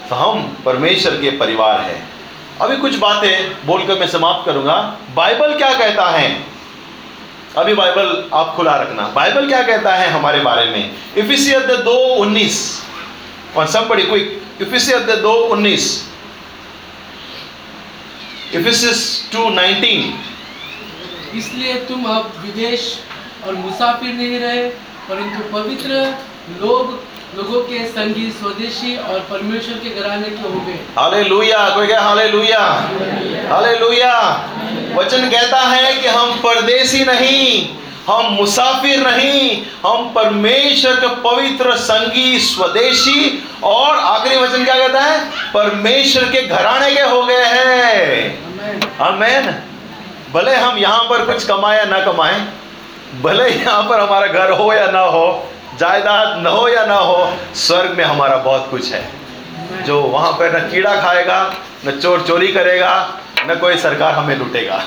तो 0.08 0.14
हम 0.14 0.56
परमेश्वर 0.64 1.12
के 1.12 1.30
परिवार 1.30 1.80
हैं। 1.80 2.08
अभी 2.60 2.76
कुछ 2.76 2.96
बातें 2.96 3.66
बोलकर 3.66 3.98
मैं 3.98 4.08
समाप्त 4.08 4.46
करूँगा। 4.46 4.96
बाइबल 5.14 5.54
क्या 5.54 5.74
कहता 5.74 6.10
है? 6.10 6.44
अभी 7.58 7.74
बाइबल 7.74 8.30
आप 8.34 8.54
खुला 8.56 8.76
रखना। 8.76 9.02
बाइबल 9.02 9.48
क्या 9.48 9.62
कहता 9.62 9.94
है 9.94 10.10
हमारे 10.10 10.40
बारे 10.40 10.64
में? 10.64 10.94
इफिसियत 11.16 11.62
दो 11.62 12.14
उन्नीस। 12.14 12.82
और 13.56 13.66
सब 13.66 13.88
बड़ी 13.88 14.02
क्विक। 14.02 14.42
इफिसियत 14.60 15.02
दो 15.02 15.32
उन्नीस। 15.32 16.11
इफिसिस 18.54 18.98
टू 19.32 19.48
नाइनटीन 19.50 20.12
इसलिए 21.36 21.74
तुम 21.88 22.04
अब 22.06 22.32
विदेश 22.40 22.82
और 23.46 23.54
मुसाफिर 23.56 24.12
नहीं 24.14 24.38
रहे 24.40 24.68
परंतु 25.08 25.52
पवित्र 25.52 26.02
लोग 26.60 26.90
लोगों 27.36 27.60
के 27.62 27.84
संगी 27.88 28.30
स्वदेशी 28.30 28.96
और 28.98 29.20
परमेश्वर 29.30 29.78
के 29.78 29.90
घराने 29.90 30.28
के 30.30 30.42
हो 30.42 30.60
गए 30.60 30.78
हालेलुया 30.98 31.68
कोई 31.74 31.86
कहे 31.86 32.00
हालेलुया 32.00 32.58
हालेलुया 33.52 34.12
वचन 34.96 35.28
कहता 35.30 35.60
है 35.60 35.94
कि 35.94 36.08
हम 36.08 36.34
परदेसी 36.40 37.04
नहीं 37.04 37.46
हम 38.08 38.32
मुसाफिर 38.32 39.00
नहीं, 39.00 39.62
हम 39.84 40.08
परमेश्वर 40.14 40.94
के 40.96 41.08
पवित्र 41.22 41.76
संगी, 41.78 42.38
स्वदेशी, 42.40 43.44
और 43.62 43.98
आखिरी 43.98 44.36
वचन 44.36 44.64
क्या 44.64 44.74
कहता 44.76 45.00
है? 45.00 45.20
परमेश्वर 45.54 46.24
के 46.24 46.42
घराने 46.42 46.90
के 46.94 47.00
हो 47.02 47.22
गए 47.22 47.44
हैं। 47.44 48.40
भले 50.32 50.54
हम 50.54 50.78
यहाँ 50.78 51.02
पर 51.04 51.24
कुछ 51.26 51.44
कमाए 51.46 51.78
या 51.78 51.84
ना 51.84 52.00
कमाए, 52.04 52.40
भले 53.22 53.48
यहाँ 53.48 53.82
पर 53.82 54.00
हमारा 54.00 54.26
घर 54.26 54.50
हो 54.50 54.72
या 54.72 54.86
ना 54.86 55.00
हो, 55.00 55.48
जायदाद 55.78 56.38
न 56.38 56.46
हो 56.46 56.68
या 56.68 56.84
ना 56.86 56.94
हो, 56.96 57.32
स्वर्ग 57.56 57.90
में 57.90 58.04
हमारा 58.04 58.36
बहुत 58.36 58.68
कुछ 58.70 58.92
है। 58.92 59.08
जो 59.84 60.00
वहाँ 60.00 60.32
पर 60.32 60.56
न 60.56 60.70
कीड़ा 60.70 60.94
खाएगा, 61.00 61.54
न 61.86 61.98
चोर 62.00 62.22
चोरी 62.22 62.48
करेगा, 62.48 62.92
न 63.46 63.54
कोई 63.54 63.76
सरकार 63.78 64.14
हमें 64.14 64.36
लूटेगा। 64.36 64.82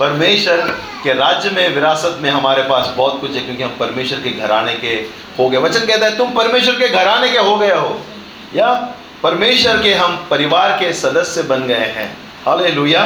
परमेश्वर 0.00 0.60
के 1.04 1.12
राज्य 1.12 1.50
में, 1.50 1.68
विरासत 1.74 2.18
में 2.20 2.30
हमारे 2.30 2.62
पास 2.62 2.92
बहुत 2.96 3.20
कुछ 3.20 3.32
है, 3.32 3.40
क्योंकि 3.40 3.62
हम 3.62 3.76
परमेश्वर 3.80 4.20
के 4.20 4.30
घराने 4.30 4.74
के 4.74 4.94
हो 5.38 5.48
गए। 5.48 5.58
वचन 5.58 5.86
कहता 5.86 6.06
है, 6.06 6.16
तुम 6.16 6.30
परमेश्वर 6.30 6.74
के 6.74 6.88
घराने 6.88 7.28
के 7.28 7.38
हो 7.38 7.56
गए 7.56 7.74
हो, 7.74 8.00
या 8.54 8.72
परमेश्वर 9.22 9.82
के 9.82 9.92
हम 9.94 10.16
परिवार 10.30 10.78
के 10.78 10.92
सदस्य 10.92 11.42
बन 11.42 11.66
गए 11.66 11.86
हैं। 11.96 12.16
हालेलुया। 12.46 13.02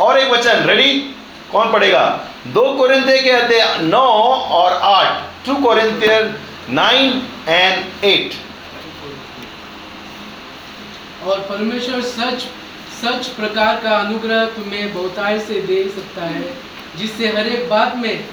और 0.00 0.18
एक 0.18 0.30
वचन 0.30 0.64
रेडी 0.64 0.92
कौन 1.52 1.72
पढ़ेगा? 1.72 2.04
दो 2.46 2.62
कोरिंथे 2.74 3.18
के 3.18 3.30
अध्याय 3.30 3.78
नौ 3.82 4.06
और 4.52 4.72
आठ। 4.84 5.22
Two 5.46 5.54
Corinthians 5.56 6.40
nine 6.70 7.22
and 7.48 8.04
eight 8.04 8.34
और 11.26 11.38
परमेश्वर 11.40 12.00
सच 12.02 12.46
सच 12.94 13.26
प्रकार 13.28 13.76
का 13.76 13.96
अनुग्रह 13.96 14.44
तुम्हें 14.46 14.94
बहुताय 14.94 15.38
से 15.38 15.60
दे 15.62 15.82
सकता 15.88 16.24
है, 16.24 16.54
जिससे 16.96 17.28
हर 17.28 17.46
एक 17.46 17.68
बात 17.68 17.96
में 17.96 18.24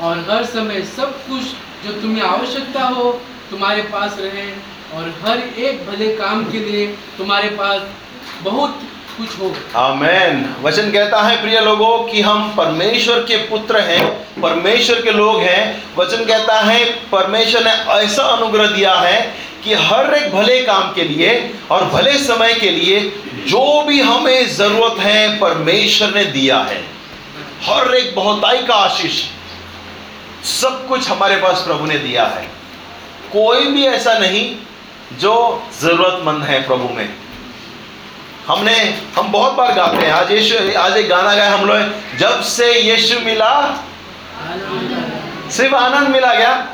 और 0.00 0.24
हर 0.30 0.44
समय 0.44 0.82
सब 0.96 1.18
कुछ 1.28 1.42
जो 1.84 2.00
तुम्हें 2.00 2.22
आवश्यकता 2.22 2.82
हो 2.82 3.10
तुम्हारे 3.50 3.82
पास 3.82 4.16
रहे 4.18 4.50
और 4.94 5.14
हर 5.24 5.38
एक 5.38 5.86
भले 5.86 6.16
काम 6.16 6.44
के 6.44 6.58
लिए 6.58 6.86
तुम्हारे 7.18 7.48
पास 7.48 7.82
बहुत 8.42 8.80
कुछ 9.16 9.38
हो। 9.40 9.52
आमेन। 9.76 10.54
वचन 10.62 10.90
कहता 10.90 11.20
है, 11.22 11.40
प्रिय 11.42 11.60
लोगों, 11.60 11.98
कि 12.04 12.20
हम 12.20 12.54
परमेश्वर 12.56 13.18
के 13.18 13.36
पुत्र 13.36 13.80
हैं, 13.80 14.06
परमेश्वर 14.42 15.02
के 15.02 15.10
लोग 15.10 15.40
हैं। 15.40 15.82
वचन 15.96 16.24
कहता 16.24 16.60
है, 16.60 16.84
परमेश्वर 17.12 17.64
ने 17.64 17.70
ऐसा 18.04 18.22
अनुग्रह 18.22 18.66
दिया 18.66 18.94
है 18.94 19.43
कि 19.64 19.74
हर 19.74 20.14
एक 20.14 20.32
भले 20.32 20.60
काम 20.62 20.92
के 20.92 21.04
लिए 21.04 21.54
और 21.70 21.84
भले 21.84 22.12
समय 22.18 22.54
के 22.54 22.70
लिए 22.70 23.00
जो 23.48 23.82
भी 23.82 24.00
हमें 24.00 24.48
ज़रूरत 24.48 25.00
है, 25.00 25.38
परमेश्वर 25.40 26.14
ने 26.14 26.24
दिया 26.24 26.58
है। 26.58 26.84
हर 27.64 27.94
एक 27.94 28.14
बहुताई 28.16 28.62
का 28.62 28.74
आशीष, 28.74 29.22
सब 30.44 30.86
कुछ 30.88 31.08
हमारे 31.08 31.36
पास 31.36 31.60
प्रभु 31.60 31.86
ने 31.86 31.98
दिया 31.98 32.24
है। 32.26 32.42
कोई 33.32 33.64
भी 33.66 33.86
ऐसा 33.86 34.18
नहीं 34.18 34.56
जो 35.18 35.62
जरूरतमंद 35.82 36.42
है 36.44 36.66
प्रभु 36.66 36.88
में। 36.88 37.14
हमने, 38.46 38.98
हम 39.16 39.32
बहुत 39.32 39.52
बार 39.52 39.72
गाते 39.72 39.96
हैं, 39.96 40.12
आज 40.12 40.30
यीशु, 40.30 40.78
आज 40.78 40.96
एक 40.96 41.08
गाना 41.08 41.34
गाया 41.34 41.52
हम 41.54 41.64
लोग, 41.66 42.18
जब 42.18 42.42
से 42.42 42.72
यीशु 42.80 43.20
मिला, 43.20 43.54
सिर्फ़ 45.50 45.74
आनंद 45.74 46.08
मिला 46.08 46.34
क्या? 46.34 46.73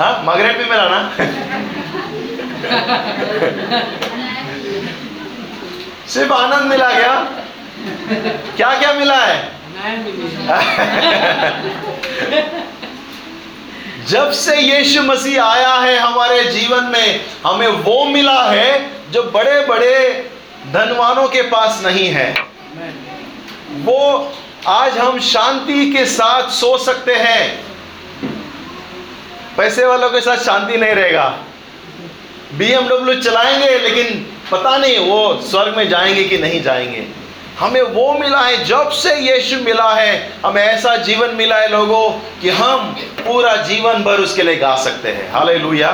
हाँ 0.00 0.22
मगरेट 0.24 0.58
भी 0.58 0.64
मिला 0.64 0.84
ना? 0.88 1.00
सिर्फ़ 6.08 6.32
आनंद 6.32 6.70
मिला 6.70 6.90
क्या? 6.90 7.14
क्या 8.56 8.70
क्या 8.78 8.92
मिला 8.92 9.16
है? 9.16 9.36
जब 14.08 14.30
से 14.32 14.56
यीशु 14.60 15.02
मसीह 15.02 15.42
आया 15.44 15.74
है 15.74 15.96
हमारे 15.98 16.42
जीवन 16.44 16.84
में, 16.84 17.20
हमें 17.46 17.68
वो 17.68 18.04
मिला 18.04 18.42
है 18.44 18.90
जो 19.12 19.22
बड़े 19.22 19.60
बड़े 19.66 19.96
धनवानों 20.72 21.28
के 21.28 21.42
पास 21.42 21.82
नहीं 21.86 22.08
है। 22.08 22.34
वो 23.84 24.32
आज 24.68 24.98
हम 24.98 25.18
शांति 25.20 25.92
के 25.92 26.04
साथ 26.06 26.50
सो 26.50 26.76
सकते 26.78 27.14
हैं। 27.14 27.69
पैसे 29.60 29.86
वालों 29.86 30.10
के 30.10 30.20
साथ 30.20 30.36
शांति 30.36 30.76
नहीं 30.76 30.92
रहेगा। 30.92 31.38
बीएमडब्ल्यू 32.54 33.22
चलाएँगे, 33.22 33.78
लेकिन 33.78 34.32
पता 34.52 34.76
नहीं 34.76 34.98
वो 34.98 35.40
स्वर्ग 35.50 35.76
में 35.76 35.88
जाएँगे 35.88 36.24
कि 36.24 36.38
नहीं 36.38 36.62
जाएँगे। 36.62 37.04
हमें 37.58 37.82
वो 37.82 38.12
मिला 38.12 38.40
है, 38.40 38.64
जब 38.64 38.90
से 38.90 39.14
यीशु 39.14 39.56
मिला 39.56 39.94
है, 39.94 40.32
हमें 40.46 40.62
ऐसा 40.62 40.96
जीवन 40.96 41.30
मिला 41.34 41.56
है 41.56 41.68
लोगों 41.68 42.10
कि 42.42 42.48
हम 42.48 42.78
पूरा 43.26 43.56
जीवन 43.56 43.92
भर 43.92 44.20
उसके 44.20 44.42
लिए 44.42 44.56
गा 44.56 44.76
सकते 44.76 45.08
हैं। 45.08 45.32
हालेलुया। 45.32 45.90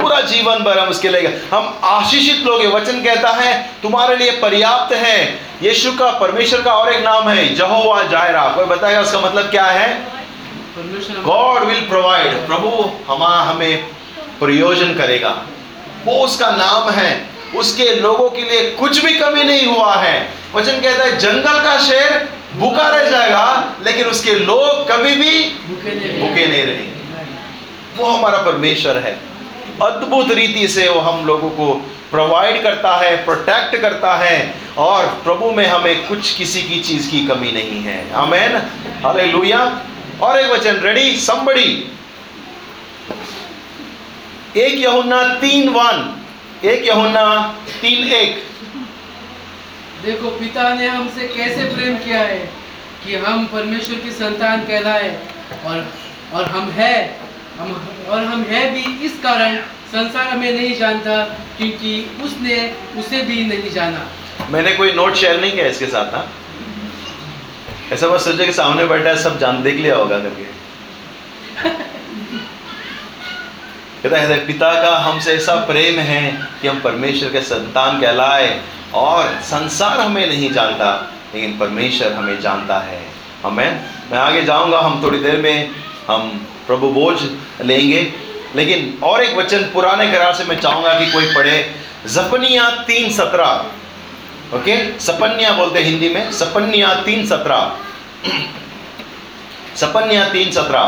पूरा 0.00 0.20
जीवन 0.20 0.58
भर 0.58 0.78
हम 0.78 0.88
उसके 0.88 1.08
लिए 1.08 1.42
हम 1.54 1.80
आशीषित 1.84 2.46
लोग 2.46 2.66
वचन 2.66 3.04
कहता 3.04 3.28
है, 3.28 3.70
तुम्हारे 3.82 4.16
लिए 4.16 4.30
पर्याप्त 4.30 4.94
है। 4.94 5.40
यीशु 5.62 5.92
का, 5.92 6.10
परमेश्वर 6.10 6.62
का 6.62 6.72
और 6.72 6.92
एक 6.92 7.04
नाम 7.04 7.28
है 7.28 7.54
जहोवा 7.54 8.02
जायरा। 8.02 8.52
कोई 8.56 8.64
बताएगा 8.64 9.00
उसका 9.00 9.20
मतलब 9.20 9.44
क्या 9.50 9.64
है? 9.64 10.11
गॉड 10.74 11.64
विल 11.64 11.80
प्रोवाइड 11.80 12.46
प्रभु 12.46 12.68
हम 13.08 13.22
हमें 13.22 13.84
प्रयोजन 14.40 14.94
करेगा। 14.94 15.30
वो 16.04 16.12
उसका 16.18 16.50
नाम 16.50 16.90
है। 16.90 17.10
उसके 17.56 17.94
लोगों 17.94 18.28
के 18.30 18.42
लिए 18.42 18.70
कुछ 18.70 19.04
भी 19.04 19.12
कमी 19.14 19.42
नहीं 19.44 19.66
हुआ 19.66 19.94
है। 19.96 20.28
वचन 20.54 20.80
कहता 20.80 21.04
है 21.04 21.18
जंगल 21.18 21.60
का 21.60 21.76
शेर 21.78 22.28
भूखा 22.56 22.88
रह 22.88 23.10
जाएगा 23.10 23.44
लेकिन 23.84 24.06
उसके 24.06 24.34
लोग 24.34 24.88
कभी 24.88 25.14
भी 25.14 25.44
भूखे 26.20 26.46
नहीं 26.46 26.62
रहेंगे। 26.62 26.90
वो 27.96 28.10
हमारा 28.10 28.38
परमेश्वर 28.42 28.98
है। 28.98 29.18
अद्भुत 29.82 30.32
रीति 30.32 30.66
से 30.68 30.88
वो 30.88 31.00
हम 31.00 31.24
लोगों 31.26 31.50
को 31.50 31.72
प्रोवाइड 32.10 32.62
करता 32.62 32.96
है 32.96 33.16
प्रोटेक्ट 33.24 33.76
करता 33.76 34.16
है 34.16 34.54
और 34.78 35.06
प्रभु 35.24 35.50
में 35.50 35.66
हमें 35.66 36.06
कुछ 36.08 36.34
किसी 36.34 36.62
की 36.62 36.80
चीज़ 36.80 37.10
की 37.10 37.26
कमी 37.26 37.52
नहीं 37.52 37.82
है। 37.82 38.12
आमेन 38.14 38.56
हालेलुया 39.04 39.64
और 40.20 40.40
एक 40.40 40.50
वचन 40.50 40.76
रेडी 40.82 41.16
समबड़ी 41.20 41.70
एक 44.56 44.74
यहुन्ना 44.78 45.22
तीन 45.40 45.68
वन. 45.68 45.96
एक 46.64 46.86
यहुन्ना 46.86 47.24
तीन 47.80 48.08
एक. 48.12 48.42
देखो 50.04 50.30
पिता 50.30 50.72
ने 50.74 50.88
हमसे 50.88 51.28
कैसे 51.28 51.64
प्रेम 51.74 51.96
किया 51.98 52.20
है 52.20 52.38
कि 53.04 53.14
हम 53.24 53.46
परमेश्वर 53.52 53.98
की 54.00 54.10
संतान 54.12 54.64
कहलाए 54.66 55.08
और 55.66 55.86
और 56.34 56.44
हम 56.46 56.70
है 56.70 56.94
हम 57.58 57.72
और 58.08 58.24
हम 58.24 58.42
है 58.50 58.62
भी 58.74 58.84
इस 59.06 59.18
कारण 59.22 59.56
संसार 59.92 60.26
हमें 60.28 60.52
नहीं 60.52 60.74
जानता 60.78 61.16
क्योंकि 61.56 61.94
उसने 62.24 62.56
उसे 63.00 63.22
भी 63.22 63.44
नहीं 63.46 63.70
जाना। 63.70 64.06
मैंने 64.50 64.72
कोई 64.76 64.92
नोट 64.92 65.14
शेयर 65.14 65.40
नहीं 65.40 65.52
किया 65.52 65.66
इसके 65.66 65.86
साथ 65.86 66.12
ना 66.12 66.22
ऐसा 67.92 68.08
बस 68.08 68.24
सोचे 68.24 68.46
कि 68.46 68.52
सामने 68.52 68.84
बैठा 68.84 69.10
है, 69.10 69.16
सब 69.22 69.38
जान 69.38 69.62
देख 69.62 69.76
लिया 69.76 69.96
होगा 69.96 70.18
करके। 70.18 70.44
कहता 74.02 74.18
है 74.18 74.46
पिता 74.46 74.72
का 74.82 74.96
हमसे 74.98 75.32
ऐसा 75.32 75.54
प्रेम 75.54 75.98
है 76.00 76.22
कि 76.62 76.68
हम 76.68 76.80
परमेश्वर 76.80 77.30
के 77.30 77.40
संतान 77.40 78.00
कहलाए 78.00 78.60
और 78.94 79.40
संसार 79.42 80.00
हमें 80.00 80.26
नहीं 80.26 80.52
जानता, 80.52 81.12
लेकिन 81.34 81.58
परमेश्वर 81.58 82.12
हमें 82.12 82.40
जानता 82.40 82.78
है। 82.78 83.00
हमें 83.44 83.80
मैं 84.10 84.18
आगे 84.18 84.42
जाऊँगा, 84.42 84.80
हम 84.80 85.02
थोड़ी 85.02 85.18
देर 85.18 85.36
में 85.36 85.70
हम 86.08 86.46
प्रभु 86.66 86.88
बोझ 86.88 87.16
लेंगे। 87.60 88.12
लेकिन 88.56 88.98
और 89.02 89.22
एक 89.22 89.36
वचन 89.36 89.62
पुराने 89.62 90.10
करार 90.12 90.34
से 90.34 90.44
मैं 90.44 90.60
चाहूँगा 90.60 90.98
कि 90.98 91.12
कोई 91.12 91.34
पढ़े। 91.34 91.74
जपनिया 92.06 92.70
तीन 92.86 93.10
सत्रह। 93.12 93.64
ओके 94.54 95.00
सपन्या 95.00 95.52
बोलते 95.52 95.78
हैं 95.78 95.86
हिंदी 95.86 96.08
में। 96.08 96.32
सपन्या 96.32 96.94
तीन 96.94 97.26
सत्रह। 97.26 97.76
सपन्या 99.76 100.28
तीन 100.28 100.50
सत्रह। 100.50 100.82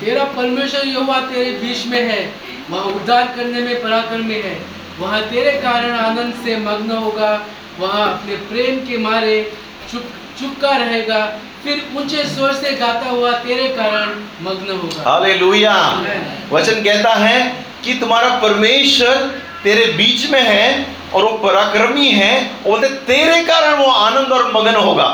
तेरा 0.00 0.24
परमेश्वर 0.24 0.86
यहोवा 0.86 1.20
तेरे 1.20 1.50
बीच 1.50 1.86
में 1.86 2.02
है। 2.02 2.34
वह 2.70 2.80
उद्धार 2.80 3.26
करने 3.36 3.60
में 3.60 3.82
पराक्रमी 3.82 4.34
है। 4.34 4.58
वह 4.98 5.20
तेरे 5.20 5.50
कारण 5.50 5.92
आनंद 5.92 6.34
से 6.34 6.56
मग्न 6.56 6.90
होगा। 6.90 7.46
वह 7.78 7.88
अपने 7.88 8.36
प्रेम 8.36 8.76
के 8.76 8.98
मारे 8.98 9.52
चुप 9.92 10.04
चुपका 10.40 10.76
रहेगा। 10.76 11.26
फिर 11.64 11.88
ऊँचे 11.96 12.24
स्वर 12.24 12.52
से 12.52 12.72
गाता 12.72 13.08
हुआ 13.08 13.32
तेरे 13.32 13.68
कारण 13.68 14.08
मग्न 14.40 14.76
होगा। 14.76 15.10
हालेलुया. 15.10 16.04
वचन 16.50 16.82
कहता 16.82 17.14
है 17.14 17.64
कि 17.84 17.94
तुम्हारा 17.94 18.28
परमेश्वर 18.28 19.16
तेरे 19.64 19.86
बीच 19.86 20.30
में 20.30 20.42
है। 20.42 20.95
और 21.14 21.24
वो 21.24 21.30
पराक्रमी 21.38 22.08
है 22.10 22.32
बोलते, 22.62 22.88
तेरे 22.88 23.42
कारण 23.44 23.74
वो 23.78 23.86
आनंद 23.86 24.32
और 24.32 24.50
मगन 24.52 24.74
होगा। 24.76 25.08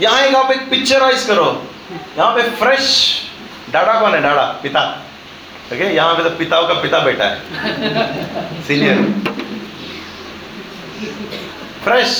यहाँ 0.00 0.20
एक, 0.22 0.34
आप 0.34 0.50
एक 0.52 0.68
पिक्चराइज 0.70 1.26
करो। 1.26 1.46
यहाँ 2.18 2.32
पे 2.34 2.42
फ्रेश 2.58 2.86
डाड़ा 3.72 4.00
कौन 4.00 4.14
है? 4.14 4.20
डाड़ा 4.22 4.42
पिता। 4.62 4.80
ओके 5.72 5.94
यहाँ 5.94 6.14
पे 6.14 6.22
तो 6.22 6.30
पिताओं 6.38 6.66
का 6.68 6.74
पिता 6.82 6.98
बेटा 7.00 7.24
है। 7.24 8.62
सीनियर 8.62 8.98
फ्रेश 11.84 12.12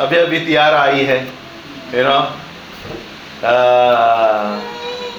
अभी 0.00 0.16
अभी 0.16 0.38
तैयार 0.40 0.74
आई 0.74 1.04
है। 1.04 1.18
यू 1.94 2.04
नो 2.04 2.18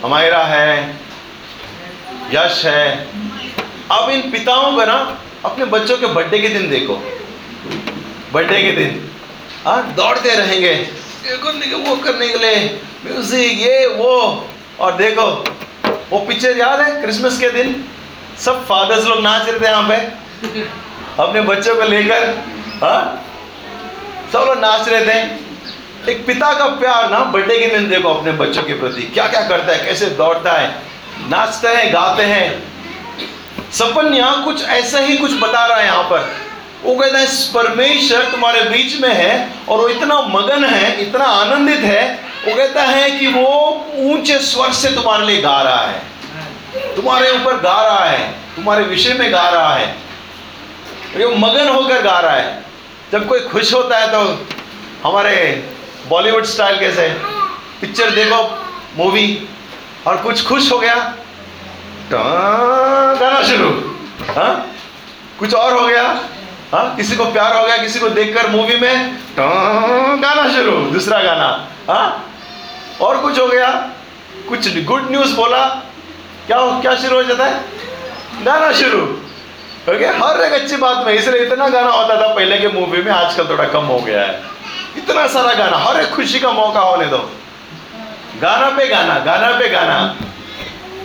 हमारा 0.01 0.43
है, 0.45 0.69
यश 2.31 2.65
है। 2.65 3.07
अब 3.91 4.09
इन 4.09 4.29
पिताओं 4.31 4.75
का 4.77 4.85
ना 4.85 4.97
अपने 5.45 5.65
बच्चों 5.67 5.97
के 5.97 6.07
बर्थडे 6.07 6.39
के 6.39 6.49
दिन 6.49 6.69
देखो। 6.69 6.95
बर्थडे 8.33 8.61
के 8.61 8.71
दिन। 8.71 9.09
हाँ 9.65 9.93
दौड़ते 9.95 10.35
रहेंगे। 10.35 10.73
वो 11.79 11.95
करने 11.95 12.27
के 12.27 12.37
लिए। 12.37 12.57
म्यूज़िक 13.05 13.59
ये, 13.59 13.85
वो। 13.87 14.47
और 14.79 14.95
देखो, 14.97 15.25
वो 16.11 16.19
पिक्चर 16.19 16.57
याद 16.57 16.81
है 16.81 17.01
क्रिसमस 17.01 17.39
के 17.39 17.49
दिन? 17.49 17.83
सब 18.39 18.65
फादर्स 18.65 19.05
लोग 19.05 19.21
नाच 19.21 19.47
रहे 19.49 19.59
थे 19.59 19.65
यहाँ 19.65 19.87
पे। 19.89 19.95
अपने 21.23 21.41
बच्चों 21.41 21.75
को 21.75 21.83
लेकर 21.83 22.27
हाँ 22.83 23.01
सब 24.33 24.39
लोग 24.39 24.57
नाच 24.59 24.89
रहे 24.89 25.05
थे। 25.05 26.11
एक 26.11 26.25
पिता 26.25 26.51
का 26.53 26.65
प्यार 26.79 27.09
ना 27.11 27.19
बर्थडे 27.25 27.57
के 27.59 27.67
दिन 27.67 27.89
देखो 27.89 28.09
अपने 28.09 28.31
बच्चों 28.39 28.63
के 28.63 28.73
प्रति। 28.73 29.01
क्या 29.03 29.27
क्या 29.27 29.41
करता 29.47 29.73
है, 29.73 29.85
कैसे 29.85 30.05
दौड़ता 30.15 30.51
है। 30.51 30.67
नाचते 31.29 31.67
हैं, 31.67 31.93
गाते 31.93 32.23
हैं। 32.23 32.74
सपन 33.75 34.13
यहाँ 34.13 34.43
कुछ 34.43 34.63
ऐसा 34.63 34.99
ही 34.99 35.17
कुछ 35.17 35.33
बता 35.39 35.65
रहा 35.65 35.77
है 35.77 35.85
यहाँ 35.85 36.03
पर। 36.03 36.29
वो 36.83 36.95
कहता 36.95 37.19
है, 37.19 37.27
परमेश्वर 37.53 38.29
तुम्हारे 38.31 38.61
बीच 38.61 38.99
में 39.01 39.09
है 39.09 39.49
और 39.69 39.79
वो 39.79 39.87
इतना 39.89 40.19
मगन 40.29 40.63
है, 40.65 41.01
इतना 41.01 41.25
आनंदित 41.25 41.79
है। 41.81 42.03
वो 42.45 42.55
कहता 42.55 42.83
है 42.83 43.09
कि 43.11 43.27
वो 43.27 43.47
ऊँचे 44.05 44.37
स्वर 44.41 44.71
से 44.73 44.89
तुम्हारे 44.95 45.25
लिए 45.25 45.41
गा 45.41 45.61
रहा 45.61 45.81
है। 45.81 46.95
तुम्हारे 46.95 47.31
ऊपर 47.31 47.57
गा 47.57 47.81
रहा 47.81 48.03
है, 48.05 48.27
तुम्हारे 48.55 48.83
विषय 48.83 49.13
में 49.13 49.31
गा 49.33 49.49
रहा 49.49 49.73
है। 49.75 49.87
वो 51.17 51.35
मगन 51.37 51.67
होकर 51.67 52.01
गा 52.01 52.19
रहा 52.19 52.35
है। 52.35 52.63
जब 53.11 53.27
कोई 53.27 53.39
खुश 53.41 53.73
होता 53.73 53.97
है 53.99 54.07
तो 54.11 54.47
हमारे 55.03 55.35
बॉलीवुड 56.07 56.45
स्टाइल 56.45 56.79
कैसे 56.79 57.07
पिक्चर 57.81 58.09
देखो, 58.11 58.41
मूवी, 58.97 59.47
और 60.07 60.17
कुछ 60.17 60.43
खुश 60.47 60.71
हो 60.71 60.79
गया 60.79 60.95
गाना 63.35 63.47
शुरू। 63.47 63.69
हाँ? 64.35 64.51
कुछ 65.39 65.53
और 65.53 65.73
हो 65.73 65.85
गया? 65.87 66.03
हाँ? 66.71 66.95
किसी 66.95 67.15
को 67.15 67.25
प्यार 67.25 67.55
हो 67.55 67.65
गया, 67.65 67.77
किसी 67.77 67.99
को 67.99 68.09
देखकर 68.09 68.49
मूवी 68.49 68.75
में 68.79 69.17
गाना 69.37 70.47
शुरू, 70.53 70.71
दूसरा 70.91 71.19
गाना। 71.21 71.47
हाँ? 71.89 72.05
और 73.01 73.17
कुछ 73.21 73.39
हो 73.39 73.47
गया? 73.47 73.69
कुछ 74.49 74.83
गुड 74.83 75.11
न्यूज़ 75.11 75.35
बोला। 75.35 75.63
क्या 76.47 76.57
हो, 76.57 76.79
क्या 76.81 76.95
शुरू 76.95 77.15
हो 77.15 77.23
जाता 77.23 77.45
है? 77.45 77.61
गाना 78.43 78.71
शुरू। 78.71 79.01
ओके 79.93 80.05
हर 80.19 80.41
एक 80.41 80.53
अच्छी 80.53 80.77
बात 80.77 81.05
में, 81.05 81.13
इसलिए 81.13 81.41
इतना 81.41 81.67
गाना 81.69 81.89
होता 81.89 82.15
था 82.21 82.33
पहले 82.33 82.57
के 82.57 82.67
मूवी 82.69 83.01
में, 83.01 83.11
आजकल 83.11 83.49
थोड़ा 83.49 83.65
कम 83.65 83.85
हो 83.85 83.99
गया 83.99 84.21
है। 84.21 84.41
इतना 84.97 85.27
सारा 85.27 85.53
गाना, 85.53 85.77
हर 85.77 85.99
एक 86.01 86.13
खुशी 86.15 86.39
का 86.39 86.51
मौका 86.51 86.79
होने 86.81 87.05
दो। 87.05 87.19
गाना 88.41 88.69
पे 88.77 88.87
गाना 88.87 89.19
गाना 89.21 89.49
पे 89.59 89.69
गाना। 89.69 90.15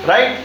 राइट 0.06 0.38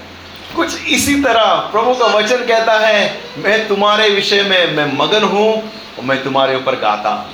कुछ 0.56 0.86
इसी 0.88 1.16
तरह 1.16 1.46
प्रभु 1.46 1.94
का 1.94 2.06
वचन 2.06 2.38
कहता 2.38 2.80
है, 2.80 3.22
मैं 3.38 3.68
तुम्हारे 3.68 4.10
विषय 4.10 4.42
में, 4.42 4.72
मैं 4.72 4.98
मगन 4.98 5.24
हूँ 5.24 5.72
और 5.98 6.04
मैं 6.04 6.24
तुम्हारे 6.24 6.56
ऊपर 6.56 6.76
गाता 6.76 7.32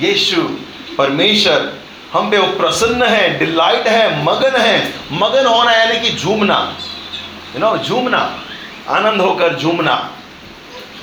यीशु, 0.00 0.42
परमेश्वर, 0.98 1.74
हम 2.12 2.30
पे 2.30 2.38
वो 2.38 2.46
प्रसन्न 2.46 3.02
है, 3.02 3.38
डिलाइट 3.38 3.86
है, 3.86 4.24
मगन 4.24 4.60
है। 4.60 4.94
मगन 5.12 5.46
होना 5.46 5.72
यानी 5.72 6.00
कि 6.00 6.16
झूमना। 6.16 6.76
You 7.54 7.58
know 7.58 7.78
झूमना। 7.78 8.40
आनंद 8.88 9.20
होकर 9.20 9.56
झूमना। 9.56 9.94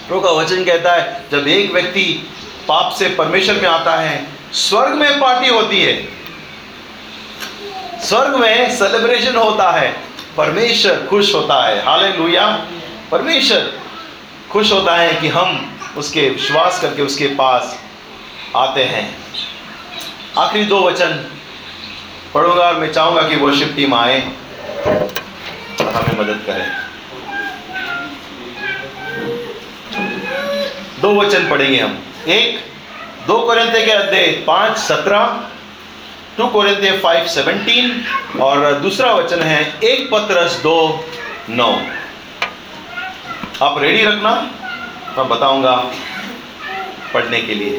प्रभु 0.08 0.22
का 0.22 0.32
वचन 0.32 0.64
कहता 0.64 0.94
है, 0.94 1.24
जब 1.32 1.48
एक 1.48 1.74
व्यक्ति 1.74 2.30
पाप 2.68 2.92
से 2.92 3.10
परमेश्वर 3.10 3.56
में 3.56 3.70
आता 3.70 3.96
है, 3.96 4.28
स्वर्ग 4.54 4.94
में 4.94 5.20
पार्टी 5.20 5.48
होती 5.48 5.82
है। 5.82 6.08
स्वर्ग 8.02 8.36
में 8.36 8.78
सेलिब्रेशन 8.78 9.36
होता 9.36 9.72
है। 9.72 10.15
परमेश्वर 10.38 11.08
खुश 11.10 11.36
होता 11.36 11.68
है। 11.68 11.86
हालेलुया। 11.86 12.68
परमेश्वर 13.12 13.80
खुश 14.52 14.72
होता 14.72 14.96
है 14.96 15.16
कि 15.16 15.28
हम 15.28 15.80
उसके 15.98 16.30
विश्वास 16.30 16.82
करके 16.82 17.02
उसके 17.02 17.28
पास 17.28 17.84
आते 18.56 18.84
हैं। 18.84 19.18
आखिरी 20.38 20.66
दो 20.66 20.80
वचन 20.82 21.26
पढ़ूँगा 22.34 22.64
और 22.64 22.76
मैं 22.76 22.94
चाहूँगा 22.94 23.22
कि 23.22 23.36
वर्शिप 23.36 23.74
टीम 23.76 23.94
आए 23.94 24.32
और 25.82 25.94
हमें 25.94 26.20
मदद 26.20 26.42
करें। 26.46 26.72
दो 31.02 31.16
वचन 31.16 31.50
पढ़ेंगे 31.50 31.80
हम। 31.80 32.04
एक, 32.28 32.66
दो 33.28 33.38
कोरिन्थे 33.38 33.86
के 33.86 33.92
अध्याय 33.92 34.28
पाँच, 34.28 34.78
सत्रह 34.78 35.44
टू 36.38 36.48
कोरिन्थे 36.48 36.92
फाइव 37.00 37.28
सेवनटीन 37.28 38.40
और 38.42 38.80
दूसरा 38.80 39.12
वचन 39.14 39.42
है 39.42 39.60
एक 39.84 40.10
पत्रस 40.12 40.56
दो 40.64 40.78
नौ। 41.50 41.70
आप 43.64 43.78
रेडी 43.82 44.02
रखना? 44.06 44.32
मैं 45.18 45.28
बताऊँगा 45.30 45.76
पढ़ने 47.14 47.42
के 47.42 47.54
लिए। 47.54 47.78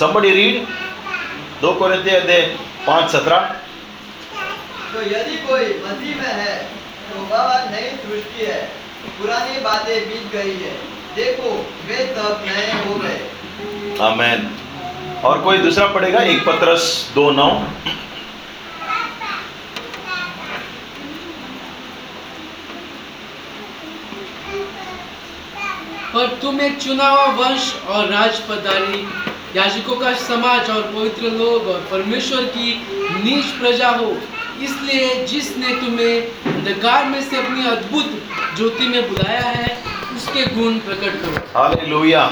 Somebody 0.00 0.32
रीड 0.34 0.66
दो 1.60 1.72
कोरिन्थे 1.74 2.16
अध्याय 2.16 2.42
पाँच 2.86 3.10
सत्रह। 3.10 3.40
तो 4.92 5.02
यदि 5.04 5.36
कोई 5.46 5.68
मसीह 5.84 6.20
में 6.20 6.34
है 6.42 6.56
तो 7.06 7.24
वह 7.32 7.48
नई 7.70 7.88
सृष्टि 8.02 8.44
है 8.44 8.60
पुरानी 9.18 9.58
बातें 9.60 9.96
बीत 10.08 10.30
गई 10.32 10.54
है। 10.60 10.74
देखो 11.16 11.50
वे 11.88 12.06
सब 12.14 12.44
नए 12.46 12.70
हो 12.84 12.94
गए। 12.98 13.18
आमेन 14.04 14.40
और 15.24 15.40
कोई 15.42 15.58
दूसरा 15.58 15.86
पढ़ेगा 15.86 16.20
एक 16.22 16.44
पत्रस 16.46 16.84
दो 17.14 17.30
नौ। 17.30 17.50
पर 26.14 26.26
तुम 26.42 26.60
एक 26.60 26.78
चुना 26.82 27.08
हुआ 27.08 27.24
वंश 27.38 27.74
और 27.88 28.08
राजपदारी 28.08 29.06
याजकों 29.56 29.96
का 29.96 30.12
समाज 30.20 30.70
और 30.70 30.82
पवित्र 30.94 31.30
लोग 31.32 31.66
और 31.68 31.80
परमेश्वर 31.90 32.44
की 32.56 32.74
नीच 33.24 33.46
प्रजा 33.60 33.88
हो। 33.90 34.10
इसलिए 34.62 35.26
जिसने 35.26 35.74
तुम्हें 35.80 36.52
अंधकार 36.52 37.04
में 37.04 37.20
से 37.22 37.36
अपनी 37.36 37.66
अद्भुत 37.66 38.12
ज्योति 38.56 38.86
में 38.86 39.08
बुलाया 39.08 39.40
है 39.40 39.76
उसके 40.16 40.46
गुण 40.54 40.78
प्रकट 40.78 41.20
करो। 41.22 41.48
हालेलुया। 41.58 42.24